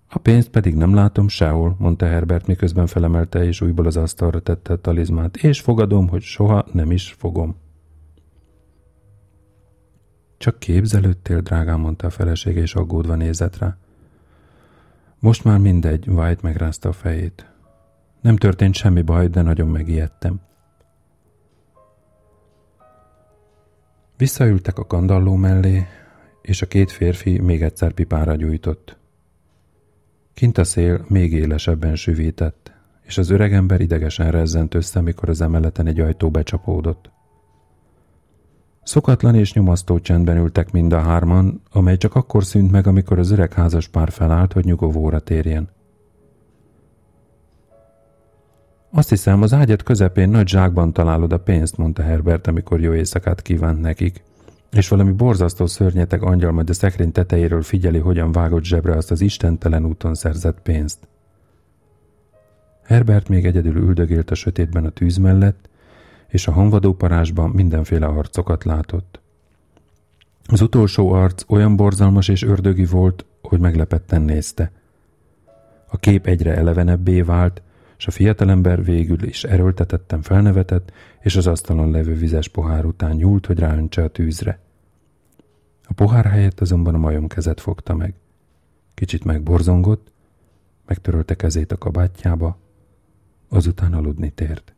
A 0.08 0.18
pénzt 0.18 0.48
pedig 0.48 0.74
nem 0.74 0.94
látom 0.94 1.28
sehol, 1.28 1.76
mondta 1.78 2.06
Herbert, 2.06 2.46
miközben 2.46 2.86
felemelte 2.86 3.44
és 3.44 3.60
újból 3.60 3.86
az 3.86 3.96
asztalra 3.96 4.40
tette 4.40 4.72
a 4.72 4.80
talizmát, 4.80 5.36
és 5.36 5.60
fogadom, 5.60 6.08
hogy 6.08 6.22
soha 6.22 6.64
nem 6.72 6.90
is 6.90 7.14
fogom. 7.18 7.56
Csak 10.40 10.58
képzelődtél, 10.58 11.40
drágám, 11.40 11.80
mondta 11.80 12.06
a 12.06 12.10
felesége, 12.10 12.60
és 12.60 12.74
aggódva 12.74 13.14
nézett 13.14 13.58
rá. 13.58 13.76
Most 15.18 15.44
már 15.44 15.58
mindegy, 15.58 16.08
White 16.08 16.40
megrázta 16.42 16.88
a 16.88 16.92
fejét. 16.92 17.50
Nem 18.20 18.36
történt 18.36 18.74
semmi 18.74 19.02
baj, 19.02 19.28
de 19.28 19.42
nagyon 19.42 19.68
megijedtem. 19.68 20.40
Visszaültek 24.16 24.78
a 24.78 24.86
kandalló 24.86 25.34
mellé, 25.34 25.86
és 26.42 26.62
a 26.62 26.66
két 26.66 26.90
férfi 26.90 27.38
még 27.38 27.62
egyszer 27.62 27.92
pipára 27.92 28.34
gyújtott. 28.34 28.96
Kint 30.34 30.58
a 30.58 30.64
szél 30.64 31.04
még 31.08 31.32
élesebben 31.32 31.96
süvített, 31.96 32.72
és 33.02 33.18
az 33.18 33.30
öregember 33.30 33.80
idegesen 33.80 34.30
rezzent 34.30 34.74
össze, 34.74 35.00
mikor 35.00 35.28
az 35.28 35.40
emeleten 35.40 35.86
egy 35.86 36.00
ajtó 36.00 36.30
becsapódott. 36.30 37.10
Szokatlan 38.82 39.34
és 39.34 39.52
nyomasztó 39.52 39.98
csendben 39.98 40.36
ültek 40.36 40.72
mind 40.72 40.92
a 40.92 41.00
hárman, 41.00 41.62
amely 41.72 41.96
csak 41.96 42.14
akkor 42.14 42.44
szűnt 42.44 42.70
meg, 42.70 42.86
amikor 42.86 43.18
az 43.18 43.30
öreg 43.30 43.52
házas 43.52 43.88
pár 43.88 44.10
felállt, 44.10 44.52
hogy 44.52 44.64
nyugovóra 44.64 45.18
térjen. 45.18 45.68
Azt 48.92 49.08
hiszem, 49.08 49.42
az 49.42 49.52
ágyat 49.52 49.82
közepén 49.82 50.28
nagy 50.28 50.48
zsákban 50.48 50.92
találod 50.92 51.32
a 51.32 51.38
pénzt, 51.38 51.76
mondta 51.76 52.02
Herbert, 52.02 52.46
amikor 52.46 52.80
jó 52.80 52.92
éjszakát 52.92 53.42
kívánt 53.42 53.80
nekik. 53.80 54.22
És 54.72 54.88
valami 54.88 55.12
borzasztó 55.12 55.66
szörnyeteg 55.66 56.22
angyal 56.22 56.52
majd 56.52 56.70
a 56.70 56.72
szekrény 56.72 57.12
tetejéről 57.12 57.62
figyeli, 57.62 57.98
hogyan 57.98 58.32
vágott 58.32 58.64
zsebre 58.64 58.96
azt 58.96 59.10
az 59.10 59.20
istentelen 59.20 59.84
úton 59.84 60.14
szerzett 60.14 60.60
pénzt. 60.62 61.08
Herbert 62.84 63.28
még 63.28 63.46
egyedül 63.46 63.76
üldögélt 63.76 64.30
a 64.30 64.34
sötétben 64.34 64.84
a 64.84 64.90
tűz 64.90 65.16
mellett, 65.16 65.68
és 66.30 66.46
a 66.46 66.52
honvadó 66.52 66.92
parázsban 66.92 67.50
mindenféle 67.50 68.06
arcokat 68.06 68.64
látott. 68.64 69.20
Az 70.46 70.60
utolsó 70.60 71.12
arc 71.12 71.44
olyan 71.48 71.76
borzalmas 71.76 72.28
és 72.28 72.42
ördögi 72.42 72.84
volt, 72.84 73.24
hogy 73.42 73.60
meglepetten 73.60 74.22
nézte. 74.22 74.72
A 75.86 75.96
kép 75.96 76.26
egyre 76.26 76.56
elevenebbé 76.56 77.20
vált, 77.22 77.62
és 77.96 78.06
a 78.06 78.10
fiatalember 78.10 78.84
végül 78.84 79.22
is 79.22 79.44
erőltetettem 79.44 80.22
felnevetett, 80.22 80.92
és 81.20 81.36
az 81.36 81.46
asztalon 81.46 81.90
levő 81.90 82.14
vizes 82.14 82.48
pohár 82.48 82.84
után 82.84 83.16
nyúlt, 83.16 83.46
hogy 83.46 83.58
ráöntse 83.58 84.02
a 84.02 84.08
tűzre. 84.08 84.58
A 85.84 85.92
pohár 85.92 86.24
helyett 86.24 86.60
azonban 86.60 86.94
a 86.94 86.98
majom 86.98 87.26
kezet 87.26 87.60
fogta 87.60 87.94
meg. 87.94 88.14
Kicsit 88.94 89.24
megborzongott, 89.24 90.10
megtörölte 90.86 91.34
kezét 91.34 91.72
a 91.72 91.78
kabátjába, 91.78 92.58
azután 93.48 93.94
aludni 93.94 94.30
tért. 94.30 94.74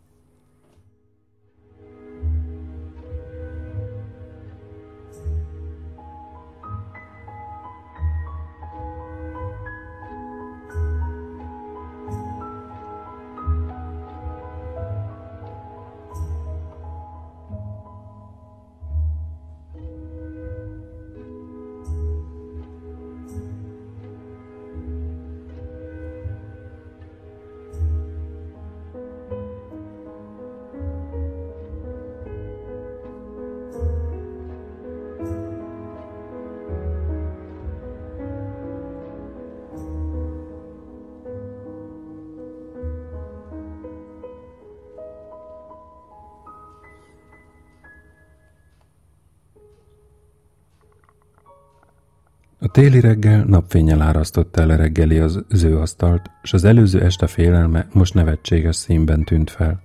Téli 52.72 53.00
reggel 53.00 53.44
napfényel 53.44 54.02
árasztotta 54.02 54.60
el 54.60 54.70
a 54.70 54.76
reggeli 54.76 55.18
az 55.18 55.44
zőasztalt, 55.50 56.30
és 56.42 56.52
az 56.52 56.64
előző 56.64 57.02
este 57.02 57.26
félelme 57.26 57.86
most 57.92 58.14
nevetséges 58.14 58.76
színben 58.76 59.24
tűnt 59.24 59.50
fel. 59.50 59.82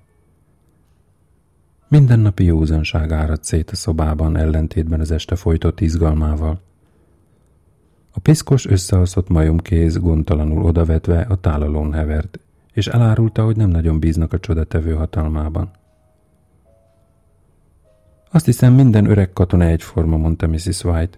Mindennapi 1.88 2.44
józanság 2.44 3.12
áradt 3.12 3.44
szét 3.44 3.72
a 3.72 3.76
szobában 3.76 4.38
ellentétben 4.38 5.00
az 5.00 5.12
este 5.12 5.36
folytott 5.36 5.80
izgalmával. 5.80 6.62
A 8.12 8.20
piszkos 8.20 8.66
összeaszott 8.66 9.30
majomkéz 9.30 9.98
gondtalanul 9.98 10.64
odavetve 10.64 11.26
a 11.30 11.36
tálalón 11.36 11.94
hevert, 11.94 12.40
és 12.74 12.88
elárulta, 12.88 13.44
hogy 13.44 13.56
nem 13.56 13.70
nagyon 13.70 14.00
bíznak 14.00 14.34
a 14.34 14.40
csodatevő 14.40 14.94
hatalmában. 14.94 15.72
Azt 18.32 18.46
hiszem, 18.46 18.74
minden 18.74 19.10
öreg 19.10 19.34
katona 19.34 19.64
egyforma, 19.64 20.18
mondta 20.18 20.48
Mrs. 20.48 20.84
White. 20.84 21.18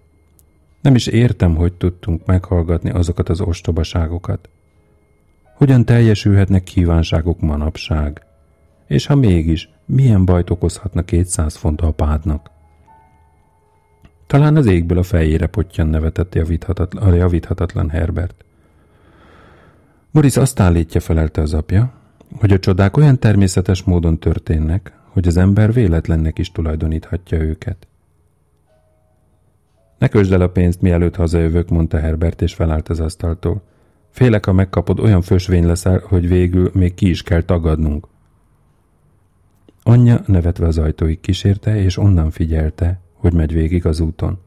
Nem 0.82 0.96
is 0.96 1.08
értem, 1.08 1.56
hogy 1.56 1.74
tudtunk 1.74 2.26
meghallgatni 2.26 2.90
azokat 2.90 3.30
az 3.30 3.42
ostobaságokat. 3.42 4.50
Hogyan 5.56 5.86
teljesülhetnek 5.86 6.64
kívánságok 6.64 7.40
manapság? 7.40 8.24
És 8.88 9.06
ha 9.06 9.16
mégis, 9.16 9.70
milyen 9.86 10.26
bajt 10.26 10.50
okozhatna 10.50 11.04
200 11.04 11.56
font 11.56 11.82
apádnak? 11.82 12.50
Talán 14.28 14.56
az 14.56 14.66
égből 14.66 14.98
a 14.98 15.04
fejére 15.04 15.48
pottyan 15.48 15.88
nevetett 15.88 16.36
javíthatatlan, 16.36 17.04
a 17.04 17.16
javíthatatlan 17.16 17.90
Herbert. 17.90 18.46
Boris 20.12 20.38
azt 20.38 20.60
állítja, 20.60 21.02
felelte 21.02 21.42
az 21.42 21.54
apja, 21.54 21.94
hogy 22.40 22.52
a 22.52 22.60
csodák 22.60 22.98
olyan 22.98 23.20
természetes 23.20 23.84
módon 23.84 24.20
történnek, 24.20 24.94
hogy 25.06 25.28
az 25.28 25.38
ember 25.38 25.74
véletlennek 25.74 26.38
is 26.40 26.52
tulajdoníthatja 26.52 27.42
őket. 27.42 27.88
Ne 30.00 30.08
kösd 30.08 30.32
el 30.32 30.42
a 30.42 30.50
pénzt, 30.50 30.82
mielőtt 30.82 31.16
hazajövök, 31.16 31.70
mondta 31.70 32.00
Herbert, 32.00 32.42
és 32.42 32.54
felállt 32.54 32.90
az 32.90 33.00
asztaltól. 33.00 33.62
Félek, 34.10 34.46
ha 34.46 34.54
megkapod, 34.54 35.00
olyan 35.00 35.22
fösvény 35.22 35.66
leszel, 35.66 36.02
hogy 36.06 36.28
végül 36.28 36.72
még 36.74 36.94
ki 36.94 37.10
is 37.10 37.24
kell 37.24 37.42
tagadnunk. 37.42 38.08
Anyja 39.84 40.22
nevetve 40.26 40.68
az 40.68 40.78
ajtóig 40.78 41.20
kísérte, 41.20 41.82
és 41.82 41.98
onnan 41.98 42.32
figyelte, 42.32 43.00
hogy 43.14 43.34
megy 43.34 43.54
végig 43.54 43.86
az 43.86 44.00
úton. 44.00 44.40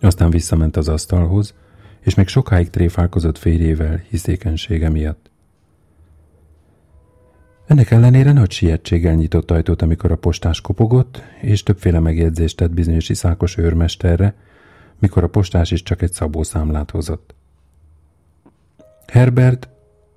Aztán 0.00 0.30
visszament 0.30 0.76
az 0.76 0.88
asztalhoz, 0.88 1.54
és 2.00 2.14
még 2.14 2.26
sokáig 2.26 2.70
tréfálkozott 2.70 3.38
férjével 3.38 4.02
hiszékenysége 4.08 4.88
miatt. 4.88 5.30
Ennek 7.66 7.90
ellenére 7.90 8.32
nagy 8.32 8.50
sietséggel 8.50 9.14
nyitott 9.14 9.50
ajtót, 9.50 9.82
amikor 9.82 10.10
a 10.10 10.16
postás 10.16 10.60
kopogott, 10.60 11.22
és 11.40 11.62
többféle 11.62 11.98
megjegyzést 11.98 12.56
tett 12.56 12.70
bizonyos 12.70 13.08
iszákos 13.08 13.56
őrmesterre, 13.56 14.34
mikor 14.98 15.24
a 15.24 15.28
postás 15.28 15.70
is 15.70 15.82
csak 15.82 16.02
egy 16.02 16.12
szabószámlát 16.12 16.90
hozott. 16.90 17.34
Herbert 19.06 19.68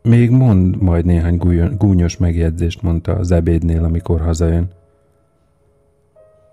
még 0.01 0.29
mond 0.29 0.81
majd 0.81 1.05
néhány 1.05 1.38
gúnyos 1.77 2.17
megjegyzést, 2.17 2.81
mondta 2.81 3.15
az 3.15 3.31
ebédnél, 3.31 3.83
amikor 3.83 4.21
hazajön. 4.21 4.67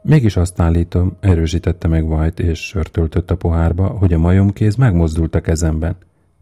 Mégis 0.03 0.37
azt 0.37 0.61
állítom, 0.61 1.17
erősítette 1.21 1.89
meg 1.89 2.11
White, 2.11 2.43
és 2.43 2.67
sörtöltött 2.67 3.31
a 3.31 3.37
pohárba, 3.37 3.87
hogy 3.87 4.13
a 4.13 4.19
majomkéz 4.19 4.75
megmozdult 4.75 5.35
a 5.35 5.41
kezemben. 5.41 5.97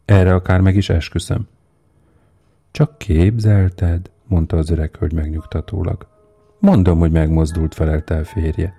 Erre 0.05 0.35
akár 0.35 0.61
meg 0.61 0.77
is 0.77 0.89
esküszöm. 0.89 1.47
Csak 2.71 2.99
képzelted, 2.99 4.11
mondta 4.27 4.57
az 4.57 4.71
öreg 4.71 4.97
hölgy 4.97 5.13
megnyugtatólag. 5.13 6.07
Mondom, 6.59 6.99
hogy 6.99 7.13
megmozdult, 7.13 7.75
felelte 7.75 8.15
el 8.15 8.25
férje. 8.25 8.75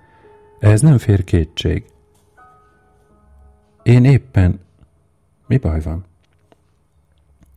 Ez 0.59 0.81
nem 0.81 0.97
fér 0.97 1.23
kétség. 1.23 1.85
Én 3.83 4.05
éppen... 4.05 4.59
Mi 5.47 5.57
baj 5.57 5.81
van? 5.81 6.05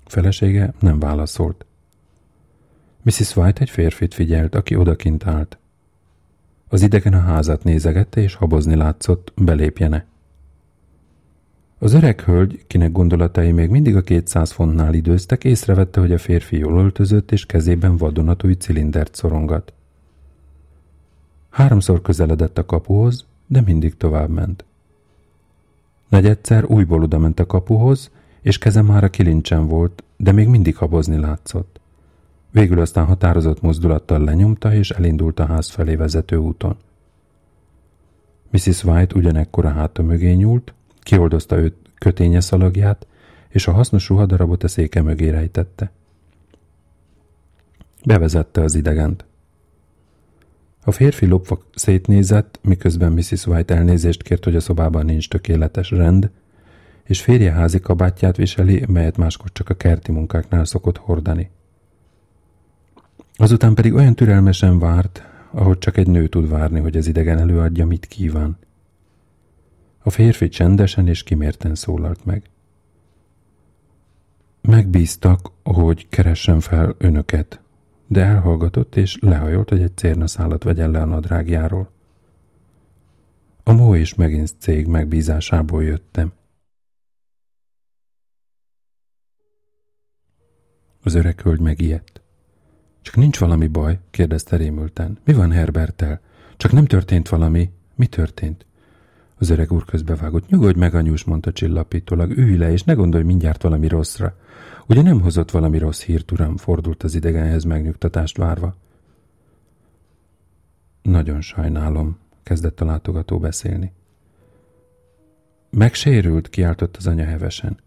Felesége 0.06 0.72
nem 0.80 0.98
válaszolt. 0.98 1.66
Mrs. 3.02 3.36
White 3.36 3.60
egy 3.60 3.70
férfit 3.70 4.14
figyelt, 4.14 4.54
aki 4.54 4.76
odakint 4.76 5.26
állt. 5.26 5.58
Az 6.68 6.82
idegen 6.82 7.12
a 7.12 7.20
házat 7.20 7.64
nézegette, 7.64 8.20
és 8.20 8.34
habozni 8.34 8.74
látszott, 8.74 9.32
belépjene. 9.36 10.06
Az 11.80 11.92
öreg 11.92 12.20
hölgy, 12.20 12.64
kinek 12.66 12.92
gondolatai 12.92 13.52
még 13.52 13.70
mindig 13.70 13.96
a 13.96 14.02
200 14.02 14.50
fontnál 14.50 14.94
időztek, 14.94 15.44
észrevette, 15.44 16.00
hogy 16.00 16.12
a 16.12 16.18
férfi 16.18 16.56
jól 16.56 16.78
öltözött, 16.78 17.32
és 17.32 17.46
kezében 17.46 17.96
vadonatúj 17.96 18.52
cilindert 18.52 19.14
szorongat. 19.14 19.72
Háromszor 21.50 22.02
közeledett 22.02 22.58
a 22.58 22.66
kapuhoz, 22.66 23.26
de 23.46 23.60
mindig 23.60 23.96
tovább 23.96 24.28
ment. 24.28 24.64
Negyedszer 26.08 26.64
újból 26.64 27.02
oda 27.02 27.18
ment 27.18 27.40
a 27.40 27.46
kapuhoz, 27.46 28.10
és 28.40 28.58
keze 28.58 28.82
már 28.82 29.04
a 29.04 29.10
kilincsen 29.10 29.66
volt, 29.66 30.04
de 30.16 30.32
még 30.32 30.48
mindig 30.48 30.76
habozni 30.76 31.16
látszott. 31.16 31.80
Végül 32.50 32.80
aztán 32.80 33.04
határozott 33.04 33.60
mozdulattal 33.60 34.24
lenyomta, 34.24 34.74
és 34.74 34.90
elindult 34.90 35.40
a 35.40 35.46
ház 35.46 35.70
felé 35.70 35.94
vezető 35.94 36.36
úton. 36.36 36.76
Mrs. 38.50 38.84
White 38.84 39.16
ugyanekkor 39.16 39.64
a 39.64 39.70
háta 39.70 40.02
mögé 40.02 40.32
nyúlt, 40.32 40.72
kioldozta 41.08 41.56
őt 41.56 41.74
köténye 41.98 42.40
szalagját, 42.40 43.06
és 43.48 43.66
a 43.66 43.72
hasznos 43.72 44.08
ruhadarabot 44.08 44.64
a 44.64 44.68
széke 44.68 45.02
mögé 45.02 45.28
rejtette. 45.28 45.90
Bevezette 48.04 48.60
az 48.60 48.74
idegent. 48.74 49.24
A 50.84 50.92
férfi 50.92 51.26
lopva 51.26 51.62
szétnézett, 51.74 52.58
miközben 52.62 53.12
Mrs. 53.12 53.46
White 53.46 53.74
elnézést 53.74 54.22
kért, 54.22 54.44
hogy 54.44 54.56
a 54.56 54.60
szobában 54.60 55.04
nincs 55.04 55.28
tökéletes 55.28 55.90
rend, 55.90 56.30
és 57.04 57.22
férje 57.22 57.52
házi 57.52 57.80
kabátját 57.80 58.36
viseli, 58.36 58.84
melyet 58.88 59.16
máskor 59.16 59.52
csak 59.52 59.68
a 59.68 59.74
kerti 59.74 60.12
munkáknál 60.12 60.64
szokott 60.64 60.96
hordani. 60.96 61.50
Azután 63.36 63.74
pedig 63.74 63.94
olyan 63.94 64.14
türelmesen 64.14 64.78
várt, 64.78 65.22
ahogy 65.50 65.78
csak 65.78 65.96
egy 65.96 66.08
nő 66.08 66.26
tud 66.26 66.48
várni, 66.48 66.80
hogy 66.80 66.96
az 66.96 67.06
idegen 67.06 67.38
előadja, 67.38 67.86
mit 67.86 68.06
kíván. 68.06 68.58
A 70.08 70.10
férfi 70.10 70.48
csendesen 70.48 71.08
és 71.08 71.22
kimérten 71.22 71.74
szólalt 71.74 72.24
meg. 72.24 72.50
Megbíztak, 74.60 75.50
hogy 75.62 76.08
keressen 76.08 76.60
fel 76.60 76.94
önöket, 76.98 77.60
de 78.06 78.24
elhallgatott 78.24 78.96
és 78.96 79.18
lehajolt, 79.20 79.68
hogy 79.68 79.82
egy 79.82 79.96
cérnaszálat 79.96 80.62
vegyen 80.62 80.90
le 80.90 81.00
a 81.00 81.04
nadrágjáról. 81.04 81.90
A 83.62 83.72
Mó 83.72 83.94
és 83.94 84.14
megint 84.14 84.54
cég 84.58 84.86
megbízásából 84.86 85.84
jöttem. 85.84 86.32
Az 91.02 91.14
öreg 91.14 91.40
hölgy 91.40 91.60
megijedt. 91.60 92.20
Csak 93.02 93.16
nincs 93.16 93.38
valami 93.38 93.66
baj? 93.66 93.98
kérdezte 94.10 94.56
rémülten. 94.56 95.18
Mi 95.24 95.32
van 95.32 95.52
Herbertel? 95.52 96.20
Csak 96.56 96.72
nem 96.72 96.84
történt 96.84 97.28
valami? 97.28 97.70
Mi 97.94 98.06
történt? 98.06 98.66
Az 99.38 99.50
öreg 99.50 99.72
úr 99.72 99.84
közbevágott. 99.84 100.48
Nyugodj 100.48 100.78
meg, 100.78 100.94
anyus, 100.94 101.24
mondta 101.24 101.52
csillapítólag. 101.52 102.30
Ülj 102.36 102.56
le, 102.56 102.72
és 102.72 102.82
ne 102.82 102.92
gondolj 102.92 103.24
mindjárt 103.24 103.62
valami 103.62 103.88
rosszra. 103.88 104.36
Ugye 104.86 105.02
nem 105.02 105.20
hozott 105.20 105.50
valami 105.50 105.78
rossz 105.78 106.02
hírt, 106.02 106.32
uram? 106.32 106.56
Fordult 106.56 107.02
az 107.02 107.14
idegenhez 107.14 107.64
megnyugtatást 107.64 108.36
várva. 108.36 108.76
Nagyon 111.02 111.40
sajnálom, 111.40 112.18
kezdett 112.42 112.80
a 112.80 112.84
látogató 112.84 113.38
beszélni. 113.38 113.92
Megsérült, 115.70 116.48
kiáltott 116.48 116.96
az 116.96 117.06
anya 117.06 117.24
hevesen. 117.24 117.78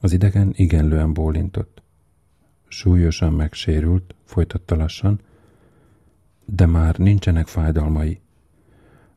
Az 0.00 0.12
idegen 0.12 0.52
igenlően 0.56 1.12
bólintott. 1.12 1.82
Súlyosan 2.68 3.32
megsérült, 3.32 4.14
folytatta 4.24 4.76
lassan, 4.76 5.20
de 6.44 6.66
már 6.66 6.98
nincsenek 6.98 7.46
fájdalmai. 7.46 8.21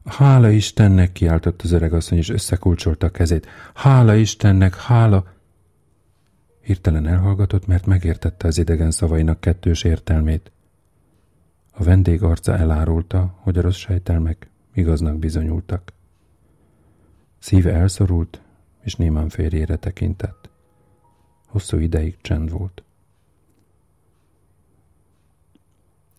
Hála 0.06 0.50
Istennek, 0.50 1.12
kiáltott 1.12 1.62
az 1.62 1.72
öreg 1.72 1.94
asszony, 1.94 2.18
és 2.18 2.30
összekulcsolta 2.30 3.08
a 3.08 3.12
kezét. 3.12 3.48
Hála 3.74 4.16
Istennek, 4.16 4.76
hála! 4.76 5.34
Hirtelen 6.62 7.08
elhallgatott, 7.08 7.68
mert 7.68 7.86
megértette 7.86 8.48
az 8.48 8.58
idegen 8.58 8.92
szavainak 8.92 9.40
kettős 9.40 9.84
értelmét. 9.84 10.52
A 11.72 11.84
vendég 11.84 12.24
arca 12.24 12.58
elárulta, 12.58 13.36
hogy 13.40 13.58
a 13.58 13.62
rossz 13.62 13.78
sejtelmek 13.78 14.50
igaznak 14.74 15.18
bizonyultak. 15.18 15.94
Szíve 17.40 17.74
elszorult, 17.74 18.42
és 18.82 18.96
némán 18.96 19.30
férjére 19.30 19.76
tekintett. 19.76 20.50
Hosszú 21.48 21.78
ideig 21.78 22.18
csend 22.22 22.52
volt. 22.52 22.84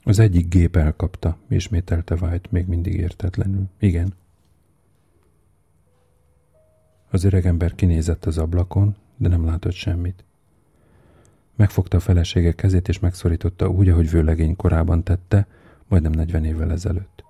Az 0.06 0.18
egyik 0.18 0.48
gép 0.48 0.76
elkapta, 0.76 1.38
ismételte 1.48 2.14
White 2.14 2.48
még 2.50 2.66
mindig 2.66 2.94
értetlenül. 2.94 3.68
Igen. 3.78 4.14
Az 7.10 7.24
öregember 7.24 7.74
kinézett 7.74 8.24
az 8.24 8.38
ablakon, 8.38 8.96
de 9.16 9.28
nem 9.28 9.44
látott 9.44 9.72
semmit. 9.72 10.24
Megfogta 11.56 11.96
a 11.96 12.00
felesége 12.00 12.52
kezét, 12.52 12.88
és 12.88 12.98
megszorította 12.98 13.68
úgy, 13.68 13.88
ahogy 13.88 14.10
vőlegény 14.10 14.56
korában 14.56 15.02
tette, 15.02 15.46
majdnem 15.88 16.12
40 16.12 16.44
évvel 16.44 16.70
ezelőtt. 16.70 17.24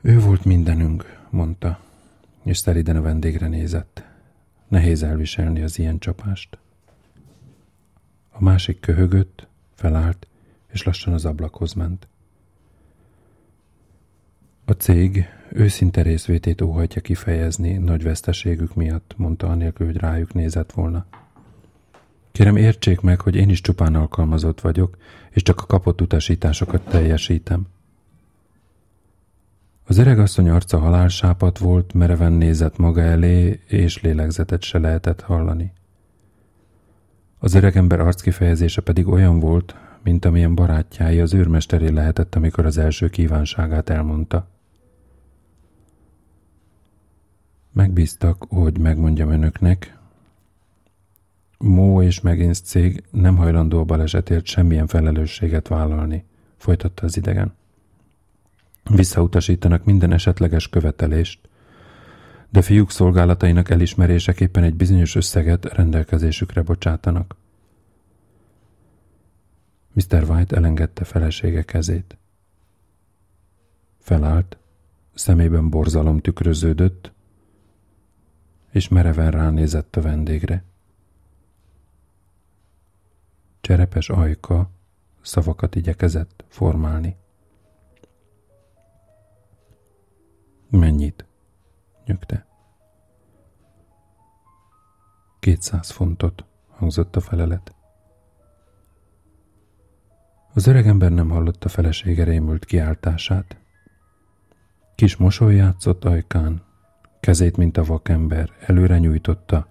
Ő 0.00 0.20
volt 0.20 0.44
mindenünk, 0.44 1.20
mondta, 1.30 1.80
és 2.42 2.58
szeliden 2.58 2.96
a 2.96 3.02
vendégre 3.02 3.48
nézett. 3.48 4.04
Nehéz 4.68 5.02
elviselni 5.02 5.62
az 5.62 5.78
ilyen 5.78 5.98
csapást. 5.98 6.58
A 8.30 8.42
másik 8.42 8.80
köhögött, 8.80 9.46
felállt, 9.74 10.26
és 10.72 10.82
lassan 10.82 11.12
az 11.12 11.24
ablakhoz 11.24 11.72
ment. 11.72 12.08
A 14.64 14.72
cég 14.72 15.24
őszinte 15.50 16.02
részvétét 16.02 16.60
óhajtja 16.60 17.00
kifejezni 17.00 17.72
nagy 17.72 18.02
veszteségük 18.02 18.74
miatt, 18.74 19.14
mondta 19.16 19.46
anélkül, 19.46 19.86
hogy 19.86 19.96
rájuk 19.96 20.34
nézett 20.34 20.72
volna. 20.72 21.06
Kérem 22.32 22.56
értsék 22.56 23.00
meg, 23.00 23.20
hogy 23.20 23.36
én 23.36 23.48
is 23.48 23.60
csupán 23.60 23.94
alkalmazott 23.94 24.60
vagyok, 24.60 24.96
és 25.30 25.42
csak 25.42 25.60
a 25.60 25.66
kapott 25.66 26.00
utasításokat 26.00 26.82
teljesítem. 26.82 27.66
Az 29.84 29.98
asszony 29.98 30.48
arca 30.48 30.78
halálsápat 30.78 31.58
volt, 31.58 31.94
mereven 31.94 32.32
nézett 32.32 32.76
maga 32.76 33.00
elé, 33.00 33.60
és 33.66 34.00
lélegzetet 34.00 34.62
se 34.62 34.78
lehetett 34.78 35.20
hallani. 35.20 35.72
Az 37.38 37.54
öregember 37.54 38.00
arckifejezése 38.00 38.80
pedig 38.80 39.08
olyan 39.08 39.38
volt, 39.38 39.74
mint 40.02 40.24
amilyen 40.24 40.54
barátjái 40.54 41.20
az 41.20 41.34
őrmesteré 41.34 41.88
lehetett, 41.88 42.34
amikor 42.34 42.66
az 42.66 42.78
első 42.78 43.08
kívánságát 43.08 43.88
elmondta. 43.88 44.48
Megbíztak, 47.72 48.44
hogy 48.48 48.78
megmondjam 48.78 49.30
önöknek, 49.30 49.96
Mó 51.62 52.02
és 52.02 52.20
Megins 52.20 52.60
cég 52.60 53.02
nem 53.10 53.36
hajlandó 53.36 53.78
a 53.78 53.84
balesetért 53.84 54.46
semmilyen 54.46 54.86
felelősséget 54.86 55.68
vállalni, 55.68 56.24
folytatta 56.56 57.04
az 57.04 57.16
idegen. 57.16 57.54
Visszautasítanak 58.90 59.84
minden 59.84 60.12
esetleges 60.12 60.68
követelést, 60.68 61.40
de 62.50 62.62
fiúk 62.62 62.90
szolgálatainak 62.90 63.70
elismeréseképpen 63.70 64.62
egy 64.62 64.74
bizonyos 64.74 65.14
összeget 65.14 65.64
rendelkezésükre 65.64 66.62
bocsátanak. 66.62 67.36
Mr. 69.92 70.30
White 70.30 70.56
elengedte 70.56 71.04
felesége 71.04 71.62
kezét. 71.62 72.16
Felállt, 73.98 74.56
szemében 75.14 75.70
borzalom 75.70 76.20
tükröződött, 76.20 77.12
és 78.70 78.88
mereven 78.88 79.30
ránézett 79.30 79.96
a 79.96 80.00
vendégre. 80.00 80.64
Cserepes 83.60 84.08
ajka 84.08 84.70
szavakat 85.20 85.74
igyekezett 85.74 86.44
formálni. 86.48 87.16
Mennyit? 90.68 91.24
nyögte. 92.04 92.46
Kétszáz 95.40 95.90
fontot, 95.90 96.44
hangzott 96.68 97.16
a 97.16 97.20
felelet. 97.20 97.74
Az 100.54 100.66
öregember 100.66 101.10
nem 101.10 101.28
hallotta 101.28 101.68
felesége 101.68 102.24
rémült 102.24 102.64
kiáltását. 102.64 103.56
Kis 104.94 105.16
mosoly 105.16 105.54
játszott 105.54 106.04
ajkán, 106.04 106.62
kezét, 107.20 107.56
mint 107.56 107.76
a 107.76 107.84
vakember, 107.84 108.50
előre 108.66 108.98
nyújtotta, 108.98 109.66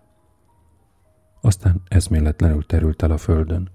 aztán 1.42 1.82
eszméletlenül 1.88 2.66
terült 2.66 3.02
el 3.02 3.12
a 3.12 3.18
földön. 3.18 3.70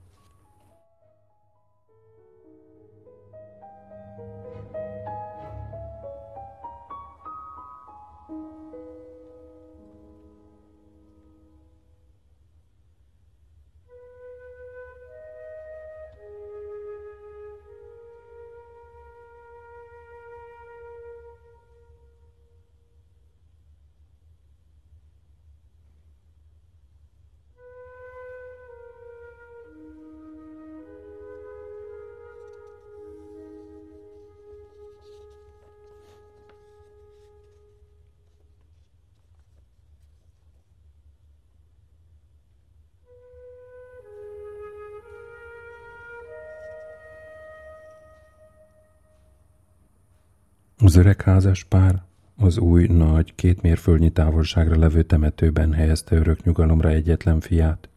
Az 50.78 50.96
öreg 50.96 51.22
házas 51.22 51.64
pár 51.64 52.02
az 52.36 52.58
új, 52.58 52.86
nagy, 52.86 53.34
két 53.34 53.62
mérföldnyi 53.62 54.10
távolságra 54.10 54.78
levő 54.78 55.02
temetőben 55.02 55.72
helyezte 55.72 56.16
örök 56.16 56.44
nyugalomra 56.44 56.88
egyetlen 56.88 57.40
fiát. 57.40 57.88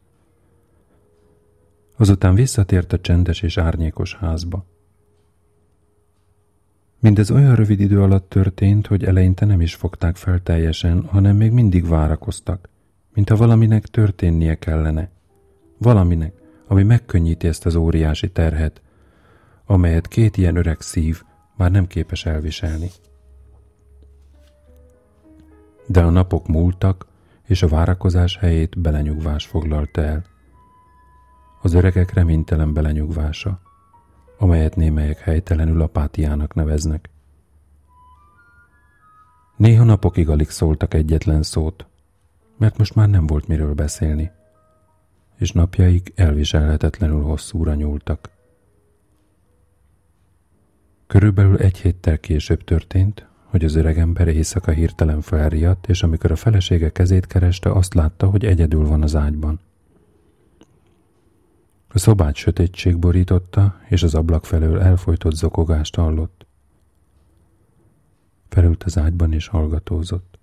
Azután 1.98 2.36
visszatért 2.36 2.94
a 2.94 3.00
csendes 3.00 3.42
és 3.42 3.58
árnyékos 3.58 4.16
házba. 4.16 4.66
Mindez 7.00 7.32
olyan 7.32 7.56
rövid 7.56 7.80
idő 7.80 8.02
alatt 8.02 8.30
történt, 8.30 8.88
hogy 8.88 9.04
eleinte 9.04 9.46
nem 9.46 9.62
is 9.62 9.76
fogták 9.76 10.16
fel 10.16 10.44
teljesen, 10.44 11.06
hanem 11.06 11.36
még 11.36 11.52
mindig 11.52 11.88
várakoztak, 11.88 12.70
mintha 13.14 13.36
valaminek 13.36 13.86
történnie 13.86 14.56
kellene. 14.56 15.10
Valaminek, 15.78 16.34
ami 16.68 16.84
megkönnyíti 16.84 17.48
ezt 17.48 17.66
az 17.66 17.76
óriási 17.76 18.32
terhet, 18.32 18.82
amelyet 19.66 20.08
két 20.08 20.38
ilyen 20.38 20.56
öreg 20.56 20.82
szív 20.82 21.24
már 21.60 21.72
nem 21.72 21.88
képes 21.88 22.26
elviselni. 22.26 22.90
De 25.86 26.04
a 26.04 26.10
napok 26.10 26.48
múltak, 26.48 27.08
és 27.46 27.62
a 27.64 27.68
várakozás 27.68 28.38
helyét 28.38 28.82
belenyugvás 28.82 29.46
foglalta 29.46 30.02
el. 30.02 30.26
Az 31.62 31.74
öregek 31.74 32.14
reménytelen 32.14 32.74
belenyugvása, 32.74 33.62
amelyet 34.38 34.76
némelyek 34.76 35.20
helytelenül 35.20 35.82
apátiának 35.82 36.54
neveznek. 36.54 37.10
Néha 39.58 39.84
napokig 39.84 40.30
alig 40.30 40.50
szóltak 40.50 40.94
egyetlen 40.94 41.44
szót, 41.44 41.88
mert 42.58 42.78
most 42.78 42.96
már 42.96 43.10
nem 43.10 43.28
volt 43.28 43.48
miről 43.48 43.74
beszélni, 43.74 44.32
és 45.36 45.52
napjaik 45.52 46.14
elviselhetetlenül 46.16 47.22
hosszúra 47.22 47.74
nyúltak. 47.74 48.38
Körülbelül 51.10 51.58
egy 51.58 51.78
héttel 51.78 52.20
később 52.20 52.64
történt, 52.64 53.28
hogy 53.44 53.64
az 53.64 53.76
öregember 53.76 54.28
éjszaka 54.28 54.72
hirtelen 54.72 55.22
felriadt, 55.22 55.88
és 55.88 56.04
amikor 56.04 56.32
a 56.32 56.36
felesége 56.36 56.92
kezét 56.92 57.28
kereste, 57.28 57.72
azt 57.72 57.94
látta, 57.94 58.30
hogy 58.30 58.46
egyedül 58.46 58.88
van 58.88 59.02
az 59.02 59.16
ágyban. 59.16 59.60
A 61.88 62.00
szobát 62.00 62.36
sötétség 62.36 62.98
borította, 62.98 63.80
és 63.88 64.04
az 64.04 64.16
ablak 64.16 64.46
felől 64.46 64.82
elfolytott 64.82 65.34
zokogást 65.34 65.96
hallott. 65.96 66.46
Felült 68.50 68.84
az 68.84 68.98
ágyban 68.98 69.34
és 69.34 69.48
hallgatózott. 69.48 70.40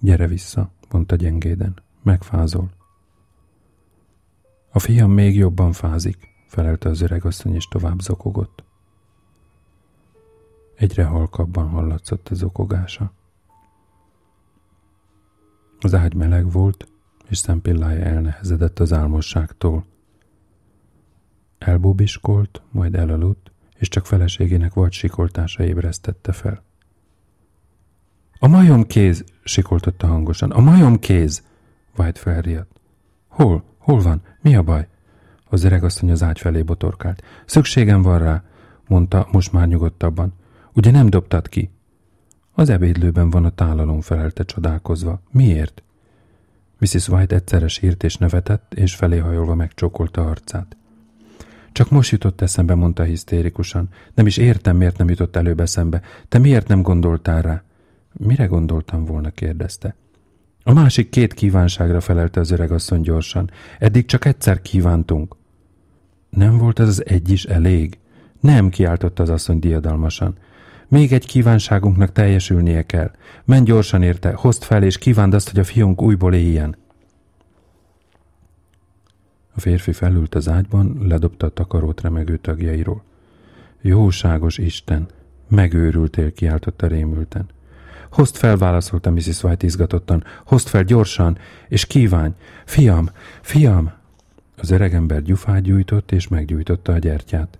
Gyere 0.00 0.26
vissza, 0.26 0.70
mondta 0.90 1.16
gyengéden, 1.16 1.82
megfázol. 2.02 2.70
A 4.70 4.78
fiam 4.78 5.10
még 5.10 5.36
jobban 5.36 5.72
fázik, 5.72 6.29
felelte 6.50 6.88
az 6.88 7.00
öregasszony 7.00 7.54
és 7.54 7.68
tovább 7.68 8.00
zokogott. 8.00 8.64
Egyre 10.74 11.04
halkabban 11.04 11.68
hallatszott 11.68 12.28
a 12.28 12.34
zokogása. 12.34 13.12
Az 15.80 15.94
ágy 15.94 16.14
meleg 16.14 16.52
volt, 16.52 16.88
és 17.28 17.38
szempillája 17.38 18.04
elnehezedett 18.04 18.78
az 18.78 18.92
álmosságtól. 18.92 19.84
Elbóbiskolt, 21.58 22.62
majd 22.70 22.94
elaludt, 22.94 23.52
és 23.76 23.88
csak 23.88 24.06
feleségének 24.06 24.74
vagy 24.74 24.92
sikoltása 24.92 25.64
ébresztette 25.64 26.32
fel. 26.32 26.62
A 28.38 28.48
majom 28.48 28.86
kéz, 28.86 29.24
sikoltotta 29.44 30.06
hangosan. 30.06 30.50
A 30.50 30.60
majom 30.60 30.98
kéz! 30.98 31.42
Vájt 31.96 32.18
felriadt. 32.18 32.80
Hol? 33.28 33.64
Hol 33.78 34.00
van? 34.00 34.22
Mi 34.40 34.56
a 34.56 34.62
baj? 34.62 34.88
Az 35.52 35.64
öregasszony 35.64 36.10
az 36.10 36.22
ágy 36.22 36.38
felé 36.38 36.62
botorkált. 36.62 37.22
Szükségem 37.46 38.02
van 38.02 38.18
rá, 38.18 38.42
mondta 38.86 39.28
most 39.32 39.52
már 39.52 39.68
nyugodtabban. 39.68 40.32
Ugye 40.72 40.90
nem 40.90 41.06
dobtad 41.06 41.48
ki? 41.48 41.70
Az 42.52 42.68
ebédlőben 42.68 43.30
van 43.30 43.44
a 43.44 43.50
tálalom, 43.50 44.00
felelte 44.00 44.44
csodálkozva. 44.44 45.22
Miért? 45.30 45.82
Mrs. 46.78 47.08
White 47.08 47.34
egyszerre 47.34 47.68
sírt 47.68 48.02
és 48.02 48.16
nevetett, 48.16 48.74
és 48.74 48.94
felé 48.94 49.18
hajolva 49.18 49.54
megcsókolta 49.54 50.28
arcát. 50.28 50.76
Csak 51.72 51.90
most 51.90 52.10
jutott 52.10 52.40
eszembe, 52.40 52.74
mondta 52.74 53.02
hisztérikusan. 53.02 53.88
Nem 54.14 54.26
is 54.26 54.36
értem, 54.36 54.76
miért 54.76 54.98
nem 54.98 55.08
jutott 55.08 55.36
előbb 55.36 55.60
eszembe. 55.60 56.00
Te 56.28 56.38
miért 56.38 56.68
nem 56.68 56.82
gondoltál 56.82 57.42
rá? 57.42 57.62
Mire 58.12 58.46
gondoltam 58.46 59.04
volna, 59.04 59.30
kérdezte. 59.30 59.94
A 60.62 60.72
másik 60.72 61.08
két 61.08 61.34
kívánságra 61.34 62.00
felelte 62.00 62.40
az 62.40 62.50
öregasszony 62.50 63.00
gyorsan. 63.00 63.50
Eddig 63.78 64.06
csak 64.06 64.24
egyszer 64.24 64.62
kívántunk. 64.62 65.36
Nem 66.30 66.58
volt 66.58 66.78
ez 66.78 66.88
az 66.88 67.06
egy 67.06 67.30
is 67.30 67.44
elég? 67.44 67.98
Nem, 68.40 68.68
kiáltotta 68.68 69.22
az 69.22 69.30
asszony 69.30 69.58
diadalmasan. 69.58 70.34
Még 70.88 71.12
egy 71.12 71.26
kívánságunknak 71.26 72.12
teljesülnie 72.12 72.82
kell. 72.82 73.10
Menj 73.44 73.64
gyorsan 73.64 74.02
érte, 74.02 74.32
hozd 74.32 74.62
fel 74.62 74.82
és 74.82 74.98
kívánd 74.98 75.34
azt, 75.34 75.50
hogy 75.50 75.58
a 75.58 75.64
fiunk 75.64 76.02
újból 76.02 76.34
éljen. 76.34 76.76
A 79.54 79.60
férfi 79.60 79.92
felült 79.92 80.34
az 80.34 80.48
ágyban, 80.48 80.98
ledobta 81.02 81.46
a 81.46 81.50
takarót 81.50 82.00
remegő 82.00 82.36
tagjairól. 82.36 83.02
Jóságos 83.80 84.58
Isten! 84.58 85.08
Megőrültél, 85.48 86.32
kiáltotta 86.32 86.86
rémülten. 86.86 87.48
Hozd 88.10 88.36
fel, 88.36 88.56
válaszolta 88.56 89.10
Mrs. 89.10 89.42
White 89.42 89.66
izgatottan. 89.66 90.24
Hozd 90.44 90.68
fel 90.68 90.84
gyorsan, 90.84 91.38
és 91.68 91.86
kívánj! 91.86 92.32
Fiam! 92.64 93.10
Fiam! 93.40 93.99
Az 94.60 94.70
öregember 94.70 95.22
gyufát 95.22 95.62
gyújtott, 95.62 96.12
és 96.12 96.28
meggyújtotta 96.28 96.92
a 96.92 96.98
gyertyát. 96.98 97.58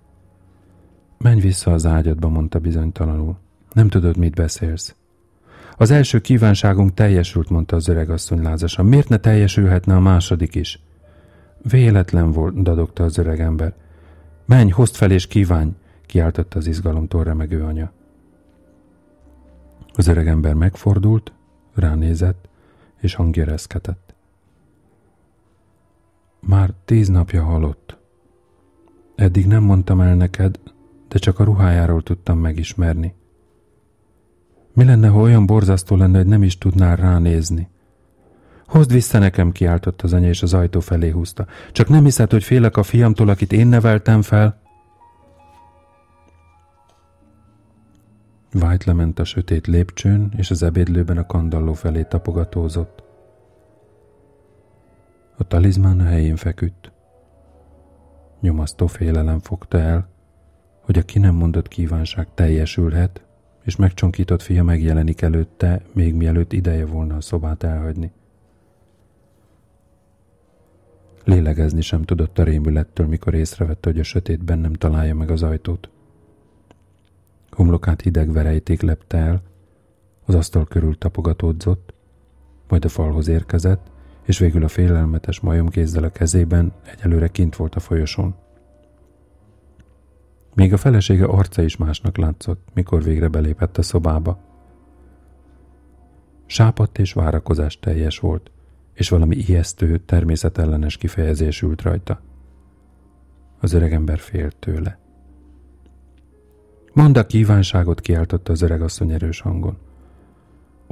Menj 1.17 1.39
vissza 1.39 1.71
az 1.71 1.85
ágyadba, 1.85 2.27
mondta 2.27 2.59
bizonytalanul. 2.59 3.37
Nem 3.73 3.87
tudod, 3.87 4.17
mit 4.17 4.35
beszélsz. 4.35 4.95
Az 5.77 5.91
első 5.91 6.19
kívánságunk 6.19 6.93
teljesült, 6.93 7.49
mondta 7.49 7.75
az 7.75 7.87
öregasszony 7.87 8.41
lázasan. 8.41 8.85
Miért 8.85 9.09
ne 9.09 9.17
teljesülhetne 9.17 9.95
a 9.95 9.99
második 9.99 10.55
is? 10.55 10.79
Véletlen 11.61 12.31
volt, 12.31 12.61
dadogta 12.61 13.03
az 13.03 13.17
öregember. 13.17 13.73
Menj, 14.45 14.69
hozd 14.69 14.95
fel 14.95 15.11
és 15.11 15.27
kívánj, 15.27 15.71
kiáltotta 16.05 16.57
az 16.57 16.67
izgalomtól 16.67 17.23
remegő 17.23 17.63
anya. 17.63 17.91
Az 19.93 20.07
öregember 20.07 20.53
megfordult, 20.53 21.31
ránézett, 21.75 22.49
és 22.99 23.13
hangja 23.13 23.45
reszketett. 23.45 24.10
Már 26.47 26.73
tíz 26.85 27.07
napja 27.07 27.43
halott. 27.43 27.97
Eddig 29.15 29.47
nem 29.47 29.63
mondtam 29.63 30.01
el 30.01 30.15
neked, 30.15 30.59
de 31.07 31.17
csak 31.17 31.39
a 31.39 31.43
ruhájáról 31.43 32.03
tudtam 32.03 32.39
megismerni. 32.39 33.13
Mi 34.73 34.83
lenne, 34.83 35.07
ha 35.07 35.19
olyan 35.19 35.45
borzasztó 35.45 35.95
lenne, 35.95 36.17
hogy 36.17 36.27
nem 36.27 36.43
is 36.43 36.57
tudnál 36.57 36.95
ránézni? 36.95 37.69
Hozd 38.67 38.91
vissza 38.91 39.19
nekem, 39.19 39.51
kiáltott 39.51 40.01
az 40.01 40.13
anya, 40.13 40.27
és 40.27 40.41
az 40.41 40.53
ajtó 40.53 40.79
felé 40.79 41.09
húzta. 41.09 41.45
Csak 41.71 41.89
nem 41.89 42.03
hiszed, 42.03 42.31
hogy 42.31 42.43
félek 42.43 42.77
a 42.77 42.83
fiamtól, 42.83 43.29
akit 43.29 43.53
én 43.53 43.67
neveltem 43.67 44.21
fel? 44.21 44.61
White 48.53 48.83
lement 48.85 49.19
a 49.19 49.23
sötét 49.23 49.67
lépcsőn, 49.67 50.33
és 50.37 50.51
az 50.51 50.63
ebédlőben 50.63 51.17
a 51.17 51.25
kandalló 51.25 51.73
felé 51.73 52.03
tapogatózott. 52.03 53.03
A 55.37 55.43
talizmán 55.43 55.99
a 55.99 56.03
helyén 56.03 56.35
feküdt. 56.35 56.91
Nyomasztó 58.39 58.87
félelem 58.87 59.39
fogta 59.39 59.77
el, 59.77 60.09
hogy 60.81 60.97
a 60.97 61.01
ki 61.03 61.19
nem 61.19 61.35
mondott 61.35 61.67
kívánság 61.67 62.27
teljesülhet, 62.33 63.25
és 63.63 63.75
megcsonkított 63.75 64.41
fia 64.41 64.63
megjelenik 64.63 65.21
előtte, 65.21 65.81
még 65.93 66.13
mielőtt 66.13 66.53
ideje 66.53 66.85
volna 66.85 67.15
a 67.15 67.21
szobát 67.21 67.63
elhagyni. 67.63 68.11
Lélegezni 71.23 71.81
sem 71.81 72.03
tudott 72.03 72.39
a 72.39 72.43
rémülettől, 72.43 73.07
mikor 73.07 73.33
észrevette, 73.33 73.89
hogy 73.89 73.99
a 73.99 74.03
sötétben 74.03 74.59
nem 74.59 74.73
találja 74.73 75.15
meg 75.15 75.31
az 75.31 75.43
ajtót. 75.43 75.89
Homlokát 77.49 78.01
hideg 78.01 78.31
verejték 78.31 78.81
lepte 78.81 79.17
el, 79.17 79.41
az 80.25 80.35
asztal 80.35 80.65
körül 80.65 80.97
tapogatódzott, 80.97 81.93
majd 82.67 82.85
a 82.85 82.89
falhoz 82.89 83.27
érkezett, 83.27 83.91
és 84.23 84.39
végül 84.39 84.63
a 84.63 84.67
félelmetes 84.67 85.39
majomkézzel 85.39 86.03
a 86.03 86.09
kezében 86.09 86.73
egyelőre 86.85 87.27
kint 87.27 87.55
volt 87.55 87.75
a 87.75 87.79
folyosón. 87.79 88.35
Még 90.53 90.73
a 90.73 90.77
felesége 90.77 91.25
arca 91.25 91.61
is 91.61 91.77
másnak 91.77 92.17
látszott, 92.17 92.67
mikor 92.73 93.03
végre 93.03 93.27
belépett 93.27 93.77
a 93.77 93.81
szobába. 93.81 94.39
Sápadt 96.45 96.99
és 96.99 97.13
várakozás 97.13 97.79
teljes 97.79 98.19
volt, 98.19 98.51
és 98.93 99.09
valami 99.09 99.35
ijesztő, 99.35 99.97
természetellenes 99.97 100.97
kifejezés 100.97 101.61
ült 101.61 101.81
rajta. 101.81 102.21
Az 103.59 103.73
öregember 103.73 104.19
félt 104.19 104.55
tőle. 104.55 104.99
Mondd 106.93 107.17
a 107.17 107.25
kívánságot, 107.25 108.01
kiáltotta 108.01 108.51
az 108.51 108.61
öregasszony 108.61 109.11
erős 109.11 109.41
hangon. 109.41 109.77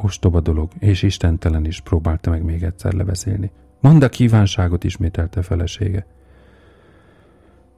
Ostoba 0.04 0.40
dolog, 0.40 0.72
és 0.80 1.04
istentelen 1.04 1.66
is 1.66 1.82
próbálta 1.82 2.30
meg 2.30 2.44
még 2.44 2.64
egyszer 2.64 2.94
lebeszélni. 2.94 3.52
Mondd 3.80 4.04
a 4.04 4.10
kívánságot, 4.10 4.84
ismételte 4.84 5.42
felesége. 5.42 6.06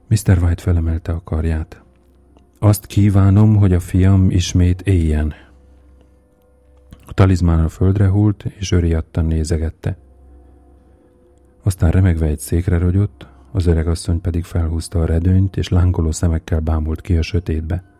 Mr. 0.08 0.38
White 0.42 0.62
felemelte 0.62 1.12
a 1.12 1.20
karját. 1.24 1.82
Azt 2.58 2.86
kívánom, 2.86 3.56
hogy 3.56 3.72
a 3.72 3.80
fiam 3.80 4.30
ismét 4.30 4.80
éljen. 4.80 5.34
A 7.06 7.12
talizmán 7.12 7.64
a 7.64 7.68
földre 7.68 8.08
hult, 8.08 8.44
és 8.44 8.72
öriadtan 8.72 9.24
nézegette. 9.24 9.96
Aztán 11.62 11.90
remegve 11.90 12.26
egy 12.26 12.38
székre 12.38 12.78
rogyott, 12.78 13.26
az 13.52 13.66
öregasszony 13.66 14.20
pedig 14.20 14.44
felhúzta 14.44 14.98
a 14.98 15.04
redőnyt, 15.04 15.56
és 15.56 15.68
lángoló 15.68 16.10
szemekkel 16.10 16.60
bámult 16.60 17.00
ki 17.00 17.16
a 17.16 17.22
sötétbe. 17.22 17.91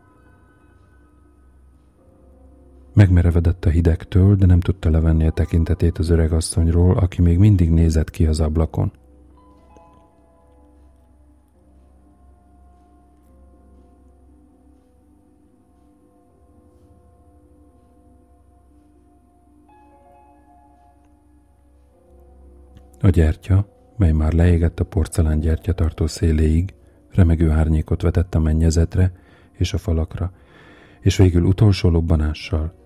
Megmerevedett 2.94 3.64
a 3.64 3.70
hidegtől, 3.70 4.36
de 4.36 4.46
nem 4.46 4.60
tudta 4.60 4.90
levenni 4.90 5.26
a 5.26 5.30
tekintetét 5.30 5.98
az 5.98 6.08
öregasszonyról, 6.08 6.96
aki 6.96 7.22
még 7.22 7.38
mindig 7.38 7.70
nézett 7.70 8.10
ki 8.10 8.26
az 8.26 8.40
ablakon. 8.40 8.92
A 23.00 23.08
gyertya, 23.08 23.66
mely 23.96 24.12
már 24.12 24.32
leégett 24.32 24.80
a 24.80 24.84
porcelán 24.84 25.40
gyertyatartó 25.40 26.06
széléig, 26.06 26.74
remegő 27.10 27.50
árnyékot 27.50 28.02
vetett 28.02 28.34
a 28.34 28.40
mennyezetre 28.40 29.12
és 29.52 29.72
a 29.72 29.78
falakra, 29.78 30.32
és 31.00 31.16
végül 31.16 31.44
utolsó 31.44 31.88
lobbanással 31.88 32.80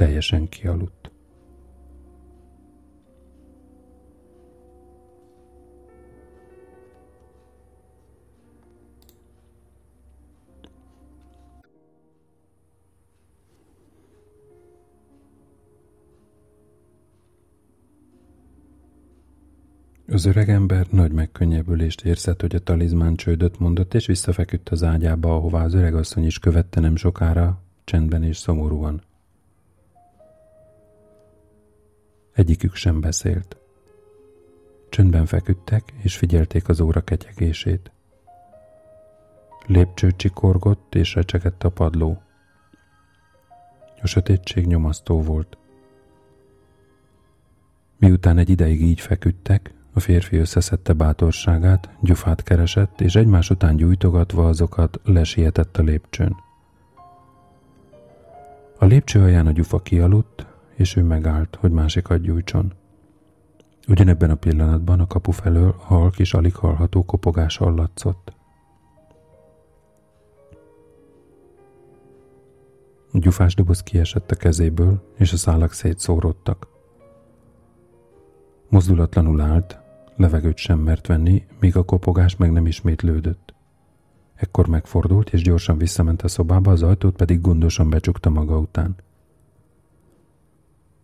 teljesen 0.00 0.48
kialudt. 0.48 1.10
Az 20.06 20.24
öregember 20.24 20.86
nagy 20.90 21.12
megkönnyebbülést 21.12 22.04
érzett, 22.04 22.40
hogy 22.40 22.54
a 22.54 22.58
talizmán 22.58 23.16
csődöt 23.16 23.58
mondott, 23.58 23.94
és 23.94 24.06
visszafeküdt 24.06 24.68
az 24.68 24.82
ágyába, 24.82 25.34
ahová 25.34 25.64
az 25.64 25.74
öregasszony 25.74 26.24
is 26.24 26.38
követte 26.38 26.80
nem 26.80 26.96
sokára, 26.96 27.62
csendben 27.84 28.22
és 28.22 28.36
szomorúan. 28.36 29.08
Egyikük 32.40 32.74
sem 32.74 33.00
beszélt. 33.00 33.56
Csöndben 34.88 35.26
feküdtek, 35.26 35.92
és 36.02 36.16
figyelték 36.16 36.68
az 36.68 36.80
óra 36.80 37.00
ketyegését. 37.00 37.90
Lépcső 39.66 40.10
csikorgott, 40.16 40.94
és 40.94 41.14
recsegett 41.14 41.64
a 41.64 41.68
padló. 41.68 42.22
A 44.02 44.06
sötétség 44.06 44.66
nyomasztó 44.66 45.22
volt. 45.22 45.58
Miután 47.98 48.38
egy 48.38 48.50
ideig 48.50 48.82
így 48.82 49.00
feküdtek, 49.00 49.74
a 49.92 50.00
férfi 50.00 50.36
összeszedte 50.36 50.92
bátorságát, 50.92 51.90
gyufát 52.00 52.42
keresett, 52.42 53.00
és 53.00 53.14
egymás 53.14 53.50
után 53.50 53.76
gyújtogatva 53.76 54.48
azokat 54.48 55.00
lesietett 55.04 55.76
a 55.76 55.82
lépcsőn. 55.82 56.36
A 58.78 58.84
lépcső 58.84 59.22
alján 59.22 59.46
a 59.46 59.52
gyufa 59.52 59.78
kialudt, 59.78 60.49
és 60.80 60.96
ő 60.96 61.02
megállt, 61.02 61.56
hogy 61.60 61.70
másikat 61.70 62.20
gyújtson. 62.20 62.72
Ugyanebben 63.88 64.30
a 64.30 64.34
pillanatban 64.34 65.00
a 65.00 65.06
kapu 65.06 65.30
felől 65.30 65.74
halk 65.78 66.18
és 66.18 66.34
alig 66.34 66.54
hallható 66.54 67.04
kopogás 67.04 67.56
hallatszott. 67.56 68.32
A 73.12 73.18
gyufás 73.18 73.54
doboz 73.54 73.82
kiesett 73.82 74.30
a 74.30 74.36
kezéből, 74.36 75.12
és 75.16 75.32
a 75.32 75.36
szálak 75.36 75.72
szétszóródtak. 75.72 76.68
Mozdulatlanul 78.68 79.40
állt, 79.40 79.78
levegőt 80.16 80.56
sem 80.56 80.78
mert 80.78 81.06
venni, 81.06 81.46
míg 81.58 81.76
a 81.76 81.84
kopogás 81.84 82.36
meg 82.36 82.52
nem 82.52 82.66
ismétlődött. 82.66 83.54
Ekkor 84.34 84.66
megfordult, 84.68 85.32
és 85.32 85.42
gyorsan 85.42 85.78
visszament 85.78 86.22
a 86.22 86.28
szobába, 86.28 86.70
az 86.70 86.82
ajtót 86.82 87.16
pedig 87.16 87.40
gondosan 87.40 87.90
becsukta 87.90 88.30
maga 88.30 88.58
után. 88.58 88.96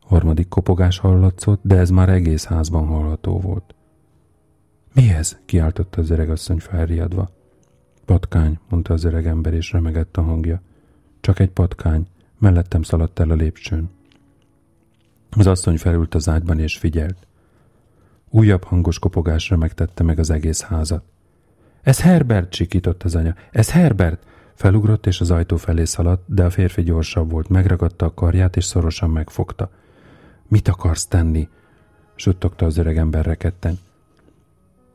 Harmadik 0.06 0.48
kopogás 0.48 0.98
hallatszott, 0.98 1.60
de 1.62 1.76
ez 1.76 1.90
már 1.90 2.08
egész 2.08 2.44
házban 2.44 2.86
hallható 2.86 3.40
volt. 3.40 3.74
Mi 4.94 5.10
ez? 5.10 5.38
kiáltotta 5.44 6.00
az 6.00 6.10
öregasszony 6.10 6.58
felriadva. 6.58 7.30
Patkány, 8.04 8.58
mondta 8.68 8.92
az 8.92 9.04
öreg 9.04 9.26
ember, 9.26 9.54
és 9.54 9.72
remegett 9.72 10.16
a 10.16 10.22
hangja. 10.22 10.60
Csak 11.20 11.38
egy 11.38 11.50
patkány, 11.50 12.06
mellettem 12.38 12.82
szaladt 12.82 13.18
el 13.18 13.30
a 13.30 13.34
lépcsőn. 13.34 13.90
Az 15.30 15.46
asszony 15.46 15.78
felült 15.78 16.14
az 16.14 16.28
ágyban 16.28 16.58
és 16.58 16.78
figyelt. 16.78 17.26
Újabb 18.30 18.64
hangos 18.64 18.98
kopogásra 18.98 19.56
megtette 19.56 20.02
meg 20.02 20.18
az 20.18 20.30
egész 20.30 20.62
házat. 20.62 21.04
Ez 21.82 22.00
Herbert, 22.00 22.52
sikított 22.52 23.02
az 23.02 23.14
anya. 23.14 23.34
Ez 23.50 23.70
Herbert! 23.70 24.26
Felugrott 24.54 25.06
és 25.06 25.20
az 25.20 25.30
ajtó 25.30 25.56
felé 25.56 25.84
szaladt, 25.84 26.22
de 26.26 26.44
a 26.44 26.50
férfi 26.50 26.82
gyorsabb 26.82 27.30
volt, 27.30 27.48
megragadta 27.48 28.06
a 28.06 28.14
karját 28.14 28.56
és 28.56 28.64
szorosan 28.64 29.10
megfogta. 29.10 29.70
Mit 30.48 30.68
akarsz 30.68 31.06
tenni? 31.06 31.48
suttogta 32.14 32.66
az 32.66 32.76
öreg 32.76 32.96
ember 32.96 33.24
rekedten. 33.24 33.78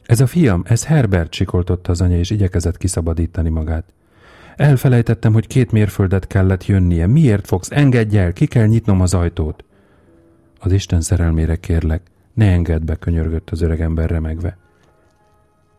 Ez 0.05 0.21
a 0.21 0.27
fiam, 0.27 0.63
ez 0.65 0.85
Herbert, 0.85 1.33
sikoltotta 1.33 1.91
az 1.91 2.01
anya, 2.01 2.17
és 2.17 2.29
igyekezett 2.29 2.77
kiszabadítani 2.77 3.49
magát. 3.49 3.93
Elfelejtettem, 4.55 5.33
hogy 5.33 5.47
két 5.47 5.71
mérföldet 5.71 6.27
kellett 6.27 6.65
jönnie. 6.65 7.07
Miért 7.07 7.47
fogsz? 7.47 7.71
Engedj 7.71 8.17
el, 8.17 8.33
ki 8.33 8.45
kell 8.45 8.65
nyitnom 8.65 9.01
az 9.01 9.13
ajtót. 9.13 9.63
Az 10.59 10.71
Isten 10.71 11.01
szerelmére 11.01 11.55
kérlek, 11.55 12.01
ne 12.33 12.51
engedd 12.51 12.85
be, 12.85 12.95
könyörgött 12.95 13.49
az 13.49 13.61
öreg 13.61 13.81
ember 13.81 14.09
remegve. 14.09 14.57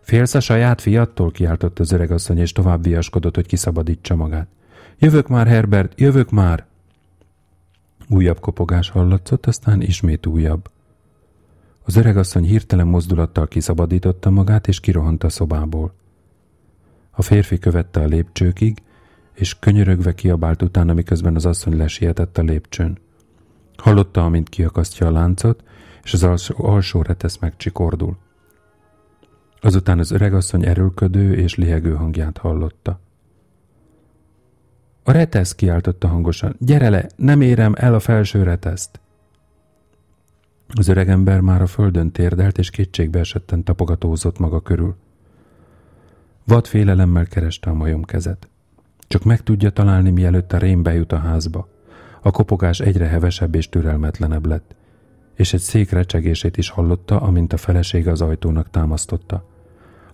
Félsz 0.00 0.34
a 0.34 0.40
saját 0.40 0.80
fiattól? 0.80 1.30
kiáltott 1.30 1.78
az 1.78 1.92
öreg 1.92 2.10
asszony, 2.10 2.38
és 2.38 2.52
tovább 2.52 2.82
viaskodott, 2.82 3.34
hogy 3.34 3.46
kiszabadítsa 3.46 4.16
magát. 4.16 4.48
Jövök 4.98 5.28
már, 5.28 5.46
Herbert, 5.46 6.00
jövök 6.00 6.30
már! 6.30 6.64
Újabb 8.12 8.40
kopogás 8.40 8.90
hallatszott, 8.90 9.46
aztán 9.46 9.80
ismét 9.80 10.26
újabb. 10.26 10.70
Az 11.84 11.96
öregasszony 11.96 12.44
hirtelen 12.44 12.86
mozdulattal 12.86 13.48
kiszabadította 13.48 14.30
magát, 14.30 14.68
és 14.68 14.80
kirohant 14.80 15.24
a 15.24 15.28
szobából. 15.28 15.94
A 17.10 17.22
férfi 17.22 17.58
követte 17.58 18.00
a 18.00 18.06
lépcsőkig, 18.06 18.82
és 19.34 19.58
könyörögve 19.58 20.14
kiabált 20.14 20.62
utána, 20.62 20.94
miközben 20.94 21.34
az 21.34 21.46
asszony 21.46 21.76
lesietett 21.76 22.38
a 22.38 22.42
lépcsőn. 22.42 22.98
Hallotta, 23.76 24.24
amint 24.24 24.48
kiakasztja 24.48 25.06
a 25.06 25.10
láncot, 25.10 25.62
és 26.02 26.12
az 26.12 26.22
alsó, 26.22 26.54
alsó 26.58 27.02
retesz 27.02 27.38
megcsikordul. 27.38 28.16
Azután 29.60 29.98
az 29.98 30.10
öregasszony 30.10 30.64
erőlködő 30.66 31.34
és 31.34 31.54
lihegő 31.54 31.94
hangját 31.94 32.38
hallotta. 32.38 33.00
A 35.02 35.12
retesz 35.12 35.54
kiáltotta 35.54 36.08
hangosan. 36.08 36.56
Gyere 36.58 36.88
le, 36.88 37.06
nem 37.16 37.40
érem 37.40 37.74
el 37.76 37.94
a 37.94 38.00
felső 38.00 38.42
reteszt. 38.42 39.00
Az 40.74 40.88
öregember 40.88 41.40
már 41.40 41.62
a 41.62 41.66
földön 41.66 42.10
térdelt, 42.10 42.58
és 42.58 42.70
kétségbe 42.70 43.18
esetten 43.18 43.64
tapogatózott 43.64 44.38
maga 44.38 44.60
körül. 44.60 44.96
Vad 46.44 46.66
félelemmel 46.66 47.26
kereste 47.26 47.70
a 47.70 47.74
majom 47.74 48.02
kezet. 48.02 48.48
Csak 48.98 49.24
meg 49.24 49.42
tudja 49.42 49.70
találni, 49.70 50.10
mielőtt 50.10 50.52
a 50.52 50.58
rém 50.58 50.82
bejut 50.82 51.12
a 51.12 51.18
házba. 51.18 51.68
A 52.20 52.30
kopogás 52.30 52.80
egyre 52.80 53.06
hevesebb 53.06 53.54
és 53.54 53.68
türelmetlenebb 53.68 54.46
lett, 54.46 54.74
és 55.34 55.52
egy 55.52 55.60
szék 55.60 55.90
recsegését 55.90 56.56
is 56.56 56.68
hallotta, 56.68 57.20
amint 57.20 57.52
a 57.52 57.56
felesége 57.56 58.10
az 58.10 58.20
ajtónak 58.20 58.70
támasztotta. 58.70 59.44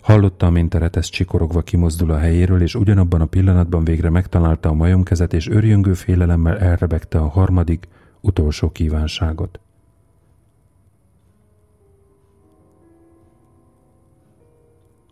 Hallotta, 0.01 0.45
amint 0.45 0.73
Eretesz 0.73 1.09
csikorogva 1.09 1.61
kimozdul 1.61 2.11
a 2.11 2.17
helyéről, 2.17 2.61
és 2.61 2.75
ugyanabban 2.75 3.21
a 3.21 3.25
pillanatban 3.25 3.83
végre 3.83 4.09
megtalálta 4.09 4.69
a 4.69 4.73
majomkezet, 4.73 5.33
és 5.33 5.47
örjöngő 5.47 5.93
félelemmel 5.93 6.59
elrebegte 6.59 7.19
a 7.19 7.27
harmadik, 7.27 7.87
utolsó 8.21 8.71
kívánságot. 8.71 9.59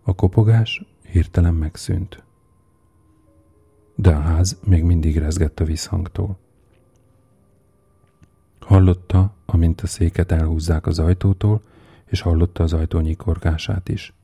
A 0.03 0.15
kopogás 0.15 0.85
hirtelen 1.03 1.53
megszűnt. 1.53 2.23
De 3.95 4.09
a 4.09 4.19
ház 4.19 4.59
még 4.63 4.83
mindig 4.83 5.17
rezgett 5.17 5.59
a 5.59 5.65
visszhangtól. 5.65 6.38
Hallotta, 8.59 9.33
amint 9.45 9.81
a 9.81 9.88
széket 9.88 10.31
elhúzzák 10.31 10.85
az 10.85 10.99
ajtótól, 10.99 11.61
és 12.05 12.21
hallotta 12.21 12.63
az 12.63 12.73
ajtó 12.73 12.99
nyikorgását 12.99 13.89
is. 13.89 14.16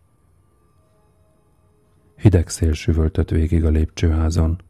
Hideg 2.16 2.50
szél 2.50 2.74
süvöltött 2.74 3.30
végig 3.30 3.66
a 3.66 3.70
lépcsőházon, 3.70 4.62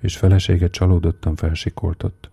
és 0.00 0.16
felesége 0.16 0.68
csalódottan 0.68 1.36
felsikoltott. 1.36 2.30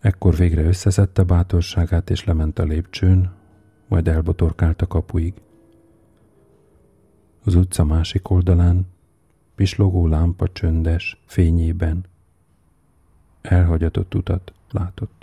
Ekkor 0.00 0.36
végre 0.36 0.62
összeszedte 0.62 1.22
bátorságát, 1.22 2.10
és 2.10 2.24
lement 2.24 2.58
a 2.58 2.64
lépcsőn, 2.64 3.32
majd 3.88 4.08
elbotorkált 4.08 4.82
a 4.82 4.86
kapuig. 4.86 5.34
Az 7.44 7.54
utca 7.54 7.84
másik 7.84 8.30
oldalán 8.30 8.86
pislogó 9.54 10.06
lámpa 10.06 10.48
csöndes 10.52 11.22
fényében 11.26 12.04
elhagyatott 13.40 14.14
utat 14.14 14.52
látott. 14.70 15.19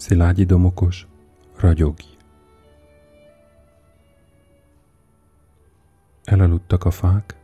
Szilágyi 0.00 0.44
domokos, 0.44 1.06
ragyogj. 1.56 2.04
Elaludtak 6.24 6.84
a 6.84 6.90
fák, 6.90 7.36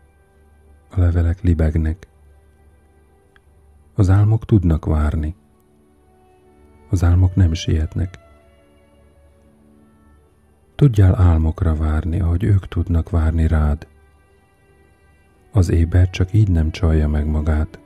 a 0.90 1.00
levelek 1.00 1.40
libegnek. 1.40 2.08
Az 3.94 4.10
álmok 4.10 4.44
tudnak 4.44 4.84
várni. 4.84 5.34
Az 6.90 7.04
álmok 7.04 7.34
nem 7.34 7.52
sietnek. 7.52 8.18
Tudjál 10.74 11.14
álmokra 11.14 11.74
várni, 11.74 12.20
ahogy 12.20 12.44
ők 12.44 12.68
tudnak 12.68 13.10
várni 13.10 13.46
rád. 13.46 13.86
Az 15.52 15.70
éber 15.70 16.10
csak 16.10 16.32
így 16.32 16.50
nem 16.50 16.70
csalja 16.70 17.08
meg 17.08 17.26
magát. 17.26 17.85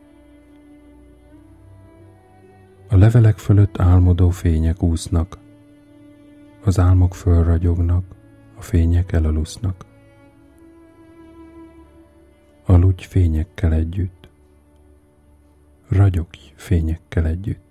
A 2.93 2.97
levelek 2.97 3.39
fölött 3.39 3.79
álmodó 3.79 4.31
fények 4.31 4.83
úsznak, 4.83 5.39
az 6.65 6.79
álmok 6.79 7.15
fölragyognak, 7.15 8.05
a 8.57 8.63
fények 8.63 9.13
elalusznak. 9.13 9.85
Aludj 12.67 13.05
fényekkel 13.05 13.73
együtt, 13.73 14.29
ragyogj 15.89 16.53
fényekkel 16.55 17.27
együtt. 17.27 17.70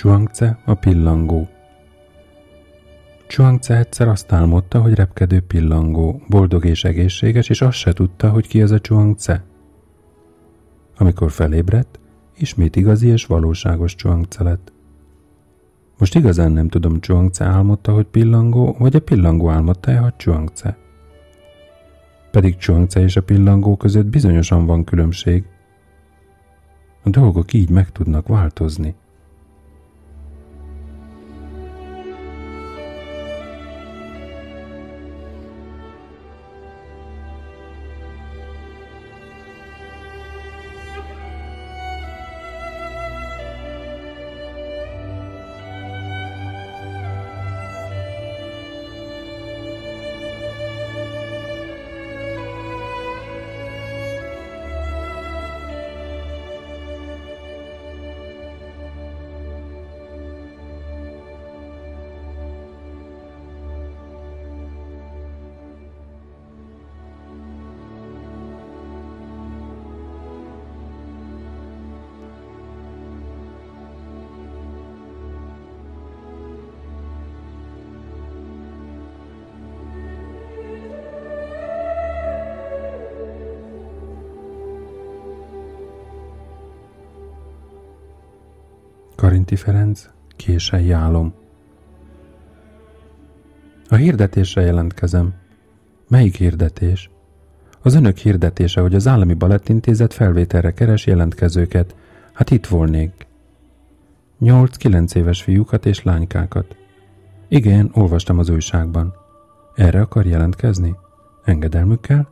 Chuangce 0.00 0.58
a 0.64 0.74
pillangó 0.74 1.48
Chuangce 3.26 3.76
egyszer 3.76 4.08
azt 4.08 4.32
álmodta, 4.32 4.80
hogy 4.80 4.94
repkedő 4.94 5.40
pillangó, 5.40 6.22
boldog 6.28 6.64
és 6.64 6.84
egészséges, 6.84 7.48
és 7.48 7.62
azt 7.62 7.76
se 7.76 7.92
tudta, 7.92 8.30
hogy 8.30 8.46
ki 8.46 8.62
az 8.62 8.70
a 8.70 8.80
Chuangce. 8.80 9.44
Amikor 10.96 11.30
felébredt, 11.30 11.98
ismét 12.36 12.76
igazi 12.76 13.08
és 13.08 13.26
valóságos 13.26 13.94
Chuangce 13.94 14.42
lett. 14.42 14.72
Most 15.98 16.14
igazán 16.14 16.52
nem 16.52 16.68
tudom, 16.68 17.00
Chuangce 17.00 17.44
álmodta, 17.44 17.92
hogy 17.92 18.06
pillangó, 18.06 18.76
vagy 18.78 18.96
a 18.96 19.00
pillangó 19.00 19.48
álmodta-e, 19.48 19.98
hogy 19.98 20.16
Chuangce. 20.16 20.76
Pedig 22.30 22.56
Chuangce 22.56 23.00
és 23.00 23.16
a 23.16 23.22
pillangó 23.22 23.76
között 23.76 24.06
bizonyosan 24.06 24.66
van 24.66 24.84
különbség. 24.84 25.44
A 27.02 27.10
dolgok 27.10 27.52
így 27.52 27.70
meg 27.70 27.92
tudnak 27.92 28.28
változni. 28.28 28.94
Karinti 89.30 89.56
Ferenc, 89.56 90.08
kései 90.36 90.90
álom. 90.90 91.34
A 93.88 93.94
hirdetésre 93.94 94.62
jelentkezem. 94.62 95.34
Melyik 96.08 96.36
hirdetés? 96.36 97.10
Az 97.82 97.94
önök 97.94 98.16
hirdetése, 98.16 98.80
hogy 98.80 98.94
az 98.94 99.06
Állami 99.06 99.34
Balettintézet 99.34 100.14
felvételre 100.14 100.72
keres 100.72 101.06
jelentkezőket. 101.06 101.96
Hát 102.32 102.50
itt 102.50 102.66
volnék. 102.66 103.26
Nyolc-kilenc 104.38 105.14
éves 105.14 105.42
fiúkat 105.42 105.86
és 105.86 106.02
lánykákat. 106.02 106.76
Igen, 107.48 107.90
olvastam 107.92 108.38
az 108.38 108.48
újságban. 108.48 109.14
Erre 109.74 110.00
akar 110.00 110.26
jelentkezni? 110.26 110.96
Engedelmükkel? 111.44 112.28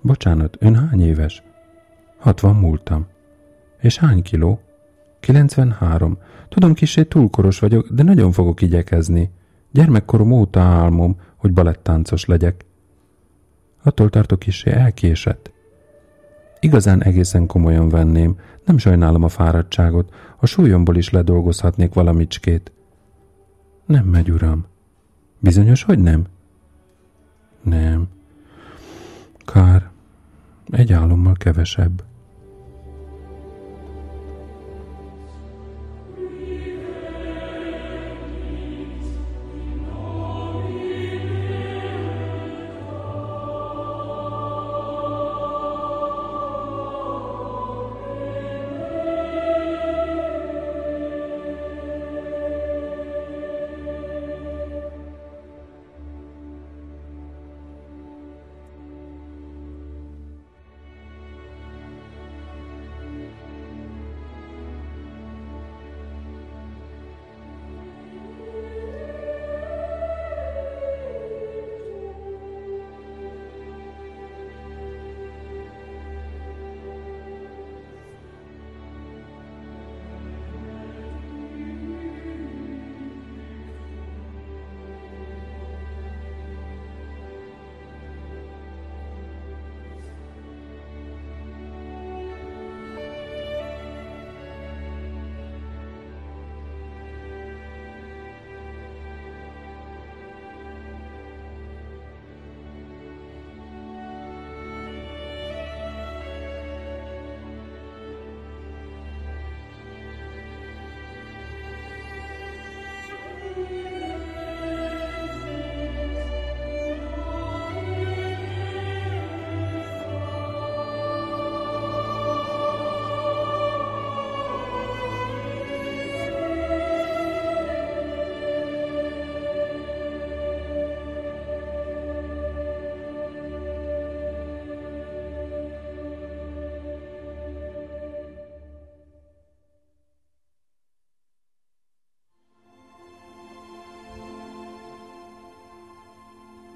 Bocsánat, 0.00 0.56
ön 0.60 0.74
hány 0.88 1.02
éves? 1.02 1.42
Hatvan 2.18 2.56
múltam. 2.56 3.06
És 3.80 3.98
hány 3.98 4.22
kiló? 4.22 4.60
93. 5.24 6.18
Tudom, 6.48 6.74
kisé 6.74 7.04
túlkoros 7.04 7.58
vagyok, 7.58 7.88
de 7.88 8.02
nagyon 8.02 8.32
fogok 8.32 8.62
igyekezni. 8.62 9.30
Gyermekkorom 9.70 10.30
óta 10.32 10.60
álmom, 10.60 11.16
hogy 11.36 11.52
balettáncos 11.52 12.24
legyek. 12.24 12.64
Attól 13.82 14.10
tartok 14.10 14.38
kisé 14.38 14.70
elkésett. 14.70 15.52
Igazán 16.60 17.02
egészen 17.02 17.46
komolyan 17.46 17.88
venném, 17.88 18.36
nem 18.64 18.78
sajnálom 18.78 19.22
a 19.22 19.28
fáradtságot, 19.28 20.14
a 20.36 20.46
súlyomból 20.46 20.96
is 20.96 21.10
ledolgozhatnék 21.10 21.94
valamicskét. 21.94 22.72
Nem 23.86 24.04
megy, 24.04 24.30
uram. 24.30 24.66
Bizonyos, 25.38 25.82
hogy 25.82 25.98
nem? 25.98 26.24
Nem. 27.62 28.08
Kár. 29.44 29.90
Egy 30.70 30.92
álommal 30.92 31.34
kevesebb. 31.34 32.02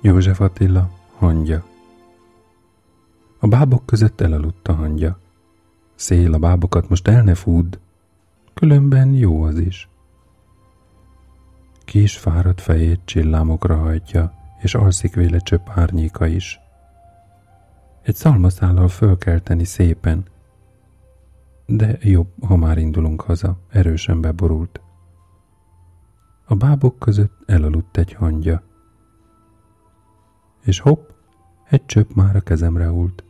József 0.09 0.41
Attila, 0.41 0.91
hangya. 1.17 1.65
A 3.39 3.47
bábok 3.47 3.87
között 3.87 4.21
elaludt 4.21 4.69
a 4.69 4.73
hangya. 4.73 5.19
Szél 5.95 6.35
a 6.35 6.39
bábokat 6.39 6.89
most 6.89 7.09
el 7.09 7.23
ne 7.23 7.35
fúdd, 7.35 7.79
különben 8.55 9.13
jó 9.15 9.43
az 9.43 9.59
is. 9.59 9.89
Kis 11.85 12.19
fáradt 12.19 12.61
fejét 12.61 13.01
csillámokra 13.05 13.77
hajtja, 13.77 14.33
és 14.59 14.75
alszik 14.75 15.15
véle 15.15 15.39
csöpp 15.39 15.69
árnyéka 15.69 16.27
is. 16.27 16.61
Egy 18.03 18.15
szalmaszállal 18.15 18.89
fölkelteni 18.89 19.65
szépen, 19.65 20.25
de 21.67 21.99
jobb, 22.01 22.29
ha 22.45 22.57
már 22.57 22.79
indulunk 22.79 23.21
haza, 23.21 23.59
erősen 23.71 24.21
beborult. 24.21 24.81
A 26.45 26.55
bábok 26.55 26.99
között 26.99 27.43
elaludt 27.47 27.97
egy 27.97 28.13
hangya 28.13 28.67
és 30.65 30.81
hopp, 30.81 31.09
egy 31.69 31.87
csöpp 31.87 32.11
már 32.15 32.37
a 32.37 32.41
kezemre 32.41 32.91
ult. 32.91 33.23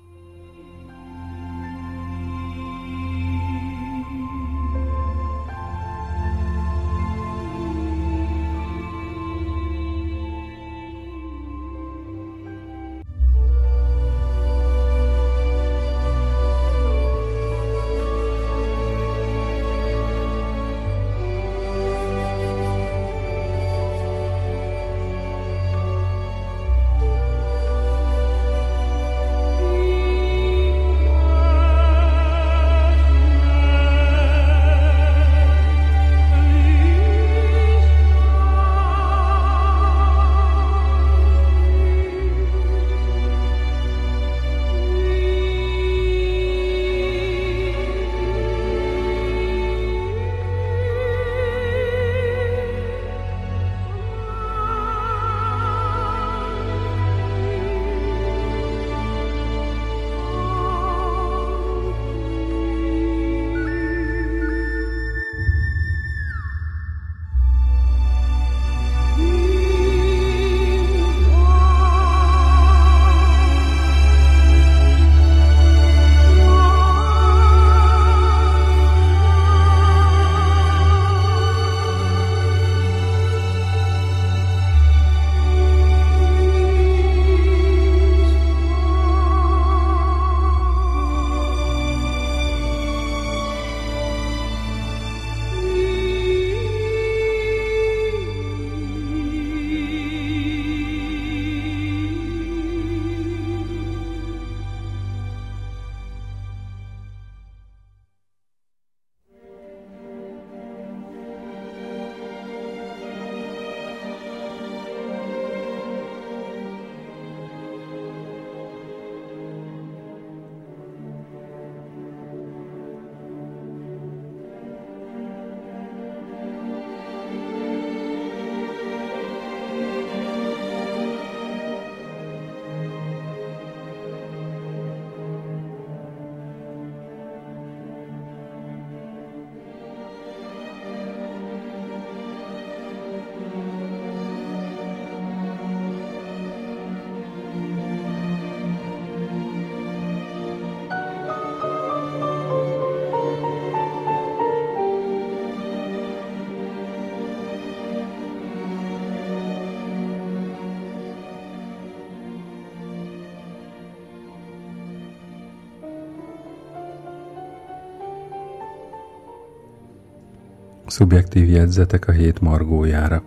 Szubjektív 170.89 171.49
jegyzetek 171.49 172.09
a 172.09 172.13
hét 172.13 172.41
margójára. 172.41 173.23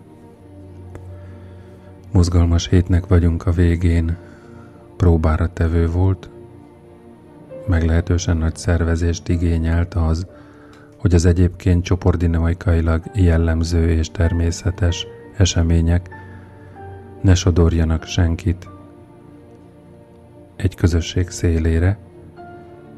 Mozgalmas 2.12 2.68
hétnek 2.68 3.08
vagyunk 3.08 3.46
a 3.46 3.52
végén, 3.52 4.18
próbára 4.98 5.54
tevő 5.54 5.90
volt, 5.90 6.30
meglehetősen 7.68 8.38
nagy 8.38 8.56
szervezést 8.56 9.30
igényelt 9.30 9.94
az, 9.94 10.28
hogy 10.98 11.14
az 11.14 11.26
egyébként 11.26 11.84
csoportdinamikailag 11.84 13.04
jellemző 13.14 13.90
és 13.90 14.10
természetes 14.10 15.08
események 15.38 16.10
ne 17.22 17.36
sodorjanak 17.36 18.04
senkit 18.04 18.70
egy 20.56 20.76
közösség 20.76 21.30
szélére, 21.30 21.98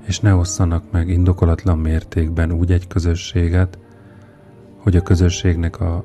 és 0.05 0.20
ne 0.20 0.36
osszanak 0.36 0.91
meg 0.91 1.09
indokolatlan 1.09 1.78
mértékben 1.78 2.51
úgy 2.51 2.72
egy 2.72 2.88
közösséget, 2.88 3.78
hogy 4.84 4.95
a 4.95 5.01
közösségnek 5.01 5.79
a 5.79 6.03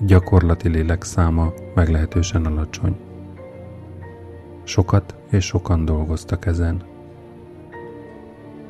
gyakorlati 0.00 0.68
lélek 0.68 1.02
száma 1.02 1.52
meglehetősen 1.74 2.44
alacsony. 2.44 2.96
Sokat 4.62 5.14
és 5.30 5.44
sokan 5.44 5.84
dolgoztak 5.84 6.46
ezen. 6.46 6.82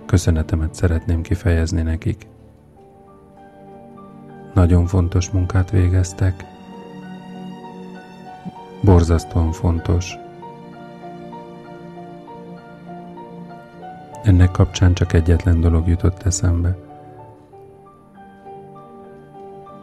Köszönetemet 0.06 0.74
szeretném 0.74 1.22
kifejezni 1.22 1.82
nekik. 1.82 2.26
Nagyon 4.54 4.86
fontos 4.86 5.30
munkát 5.30 5.70
végeztek, 5.70 6.44
borzasztóan 8.82 9.52
fontos. 9.52 10.14
Ennek 14.22 14.50
kapcsán 14.50 14.94
csak 14.94 15.12
egyetlen 15.12 15.60
dolog 15.60 15.88
jutott 15.88 16.22
eszembe. 16.22 16.87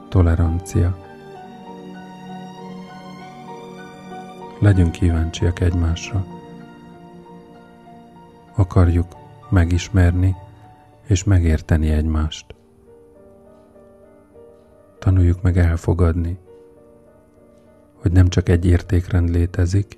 Tolerancia. 0.10 0.98
Legyünk 4.60 4.92
kíváncsiak 4.92 5.60
egymásra. 5.60 6.26
Akarjuk 8.56 9.08
megismerni 9.50 10.36
és 11.08 11.24
megérteni 11.24 11.90
egymást. 11.90 12.56
Tanuljuk 15.00 15.42
meg 15.42 15.58
elfogadni, 15.58 16.38
hogy 17.94 18.12
nem 18.12 18.28
csak 18.28 18.50
egy 18.50 18.66
értékrend 18.66 19.30
létezik, 19.30 19.98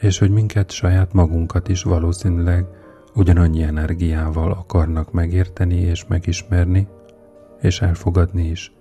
és 0.00 0.18
hogy 0.18 0.30
minket 0.30 0.70
saját 0.70 1.12
magunkat 1.12 1.68
is 1.68 1.82
valószínűleg 1.82 2.66
ugyanannyi 3.14 3.62
energiával 3.62 4.52
akarnak 4.52 5.12
megérteni 5.12 5.76
és 5.76 6.06
megismerni, 6.06 6.88
és 7.60 7.80
elfogadni 7.80 8.42
is. 8.42 8.72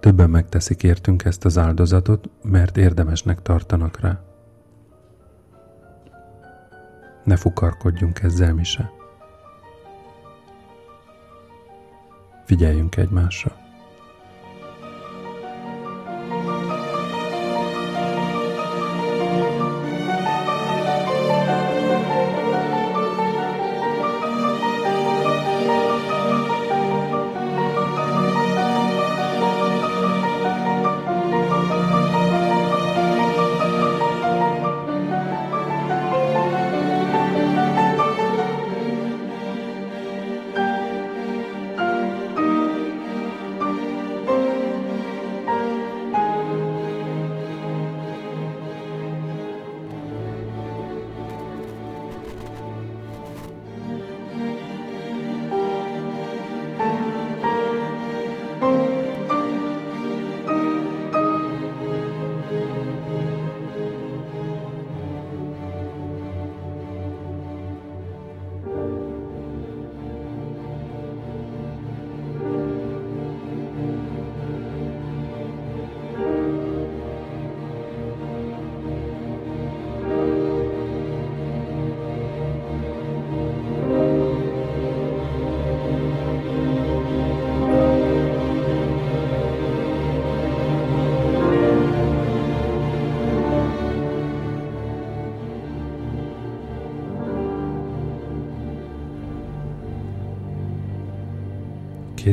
Többen 0.00 0.30
megteszik 0.30 0.82
értünk 0.82 1.24
ezt 1.24 1.44
az 1.44 1.58
áldozatot, 1.58 2.30
mert 2.42 2.76
érdemesnek 2.76 3.42
tartanak 3.42 4.00
rá. 4.00 4.20
Ne 7.24 7.36
fukarkodjunk 7.36 8.20
ezzel 8.22 8.54
mi 8.54 8.64
se. 8.64 8.90
Figyeljünk 12.44 12.96
egymásra. 12.96 13.63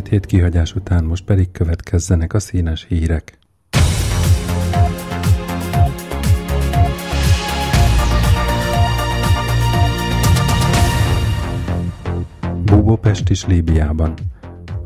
Két 0.02 0.10
hét 0.10 0.26
kihagyás 0.26 0.76
után 0.76 1.04
most 1.04 1.24
pedig 1.24 1.52
következzenek 1.52 2.34
a 2.34 2.40
színes 2.40 2.86
hírek. 2.90 3.38
Pest 13.02 13.30
is 13.30 13.46
Líbiában. 13.46 14.14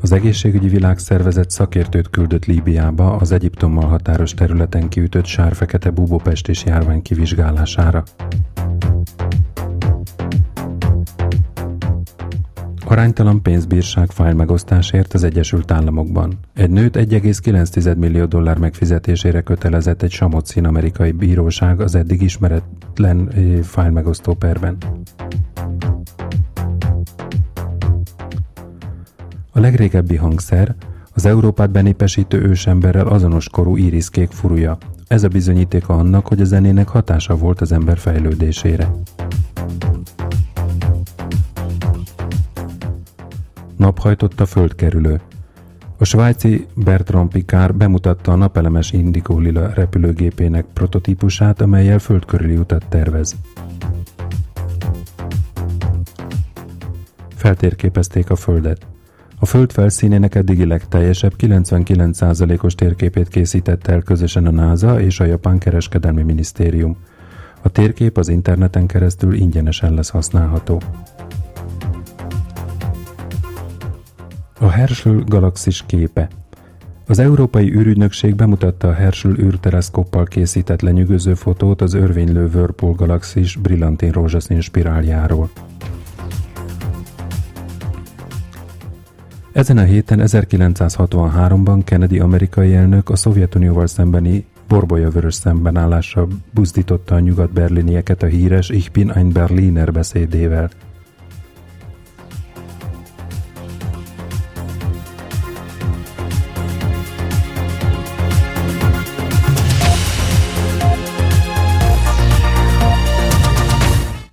Az 0.02 0.12
egészségügyi 0.12 0.68
világszervezet 0.68 1.50
szakértőt 1.50 2.10
küldött 2.10 2.46
Líbiába 2.46 3.16
az 3.16 3.32
Egyiptommal 3.32 3.88
határos 3.88 4.34
területen 4.34 4.90
kiütött 4.90 5.26
sárfekete 5.26 5.90
is 6.48 6.66
járvány 6.66 7.02
kivizsgálására. 7.02 8.04
Aránytalan 12.88 13.42
pénzbírság 13.42 14.10
megosztásért 14.36 15.14
az 15.14 15.24
Egyesült 15.24 15.72
Államokban. 15.72 16.40
Egy 16.54 16.70
nőt 16.70 16.96
1,9 16.96 17.98
millió 17.98 18.26
dollár 18.26 18.58
megfizetésére 18.58 19.42
kötelezett 19.42 20.02
egy 20.02 20.12
samotszín 20.12 20.66
amerikai 20.66 21.12
bíróság 21.12 21.80
az 21.82 21.96
eddig 21.96 22.22
ismeretlen 22.22 23.30
eh, 23.76 23.90
megosztó 23.90 24.34
perben. 24.34 24.78
A 29.52 29.60
legrégebbi 29.60 30.16
hangszer 30.16 30.76
az 31.14 31.26
Európát 31.26 31.72
benépesítő 31.72 32.42
ősemberrel 32.42 33.08
azonos 33.08 33.50
korú 33.50 33.76
iriskék 33.76 34.32
furúja. 34.32 34.78
Ez 35.08 35.24
a 35.24 35.28
bizonyítéka 35.28 35.94
annak, 35.94 36.28
hogy 36.28 36.42
a 36.42 36.46
zenének 36.46 36.88
hatása 36.88 37.36
volt 37.36 37.62
az 37.62 37.72
ember 37.72 37.98
fejlődésére. 37.98 38.92
Naphajtott 43.86 44.40
a 44.40 44.46
földkerülő. 44.46 45.22
A 45.98 46.04
svájci 46.04 46.66
Bertrand 46.76 47.32
Picard 47.32 47.76
bemutatta 47.76 48.32
a 48.32 48.36
napelemes 48.36 48.92
Indigo 48.92 49.40
Lila 49.40 49.74
repülőgépének 49.74 50.66
prototípusát, 50.74 51.62
amelyel 51.62 52.00
földkörüli 52.00 52.58
utat 52.58 52.86
tervez. 52.90 53.36
Feltérképezték 57.36 58.30
a 58.30 58.36
Földet. 58.36 58.88
A 59.40 59.46
Föld 59.46 59.72
felszínének 59.72 60.36
eddigi 60.36 60.66
legteljesebb 60.66 61.34
99%-os 61.38 62.76
térképét 62.76 63.28
készítette 63.28 63.92
el 63.92 64.02
közösen 64.02 64.46
a 64.46 64.52
NASA 64.52 65.02
és 65.02 65.20
a 65.20 65.26
Japán 65.26 65.58
Kereskedelmi 65.58 66.24
Minisztérium. 66.24 66.98
A 67.62 67.70
térkép 67.70 68.18
az 68.18 68.30
interneten 68.30 68.86
keresztül 68.86 69.34
ingyenesen 69.34 69.94
lesz 69.94 70.10
használható. 70.10 70.82
A 74.60 74.70
Herschel 74.70 75.24
galaxis 75.28 75.84
képe 75.86 76.28
az 77.08 77.20
Európai 77.20 77.74
űrügynökség 77.74 78.36
bemutatta 78.36 78.88
a 78.88 78.94
Herschel 78.94 79.32
űrteleszkóppal 79.40 80.26
készített 80.26 80.82
lenyűgöző 80.82 81.34
fotót 81.34 81.82
az 81.82 81.94
örvénylő 81.94 82.46
Whirlpool 82.46 82.94
galaxis 82.94 83.56
brillantin 83.56 84.12
rózsaszín 84.12 84.62
spiráljáról. 84.62 85.50
Ezen 89.52 89.78
a 89.78 89.84
héten 89.84 90.20
1963-ban 90.24 91.82
Kennedy 91.84 92.20
amerikai 92.20 92.76
elnök 92.76 93.10
a 93.10 93.16
Szovjetunióval 93.16 93.88
szembeni 93.88 94.46
borbolya-vörös 94.68 95.34
szembenállása 95.34 96.28
buzdította 96.54 97.16
a 97.16 97.20
nyugat-berlinieket 97.20 98.24
a 98.24 98.28
híres 98.28 98.70
Ich 98.70 98.92
bin 98.92 99.12
ein 99.12 99.32
Berliner 99.32 99.92
beszédével– 99.92 100.70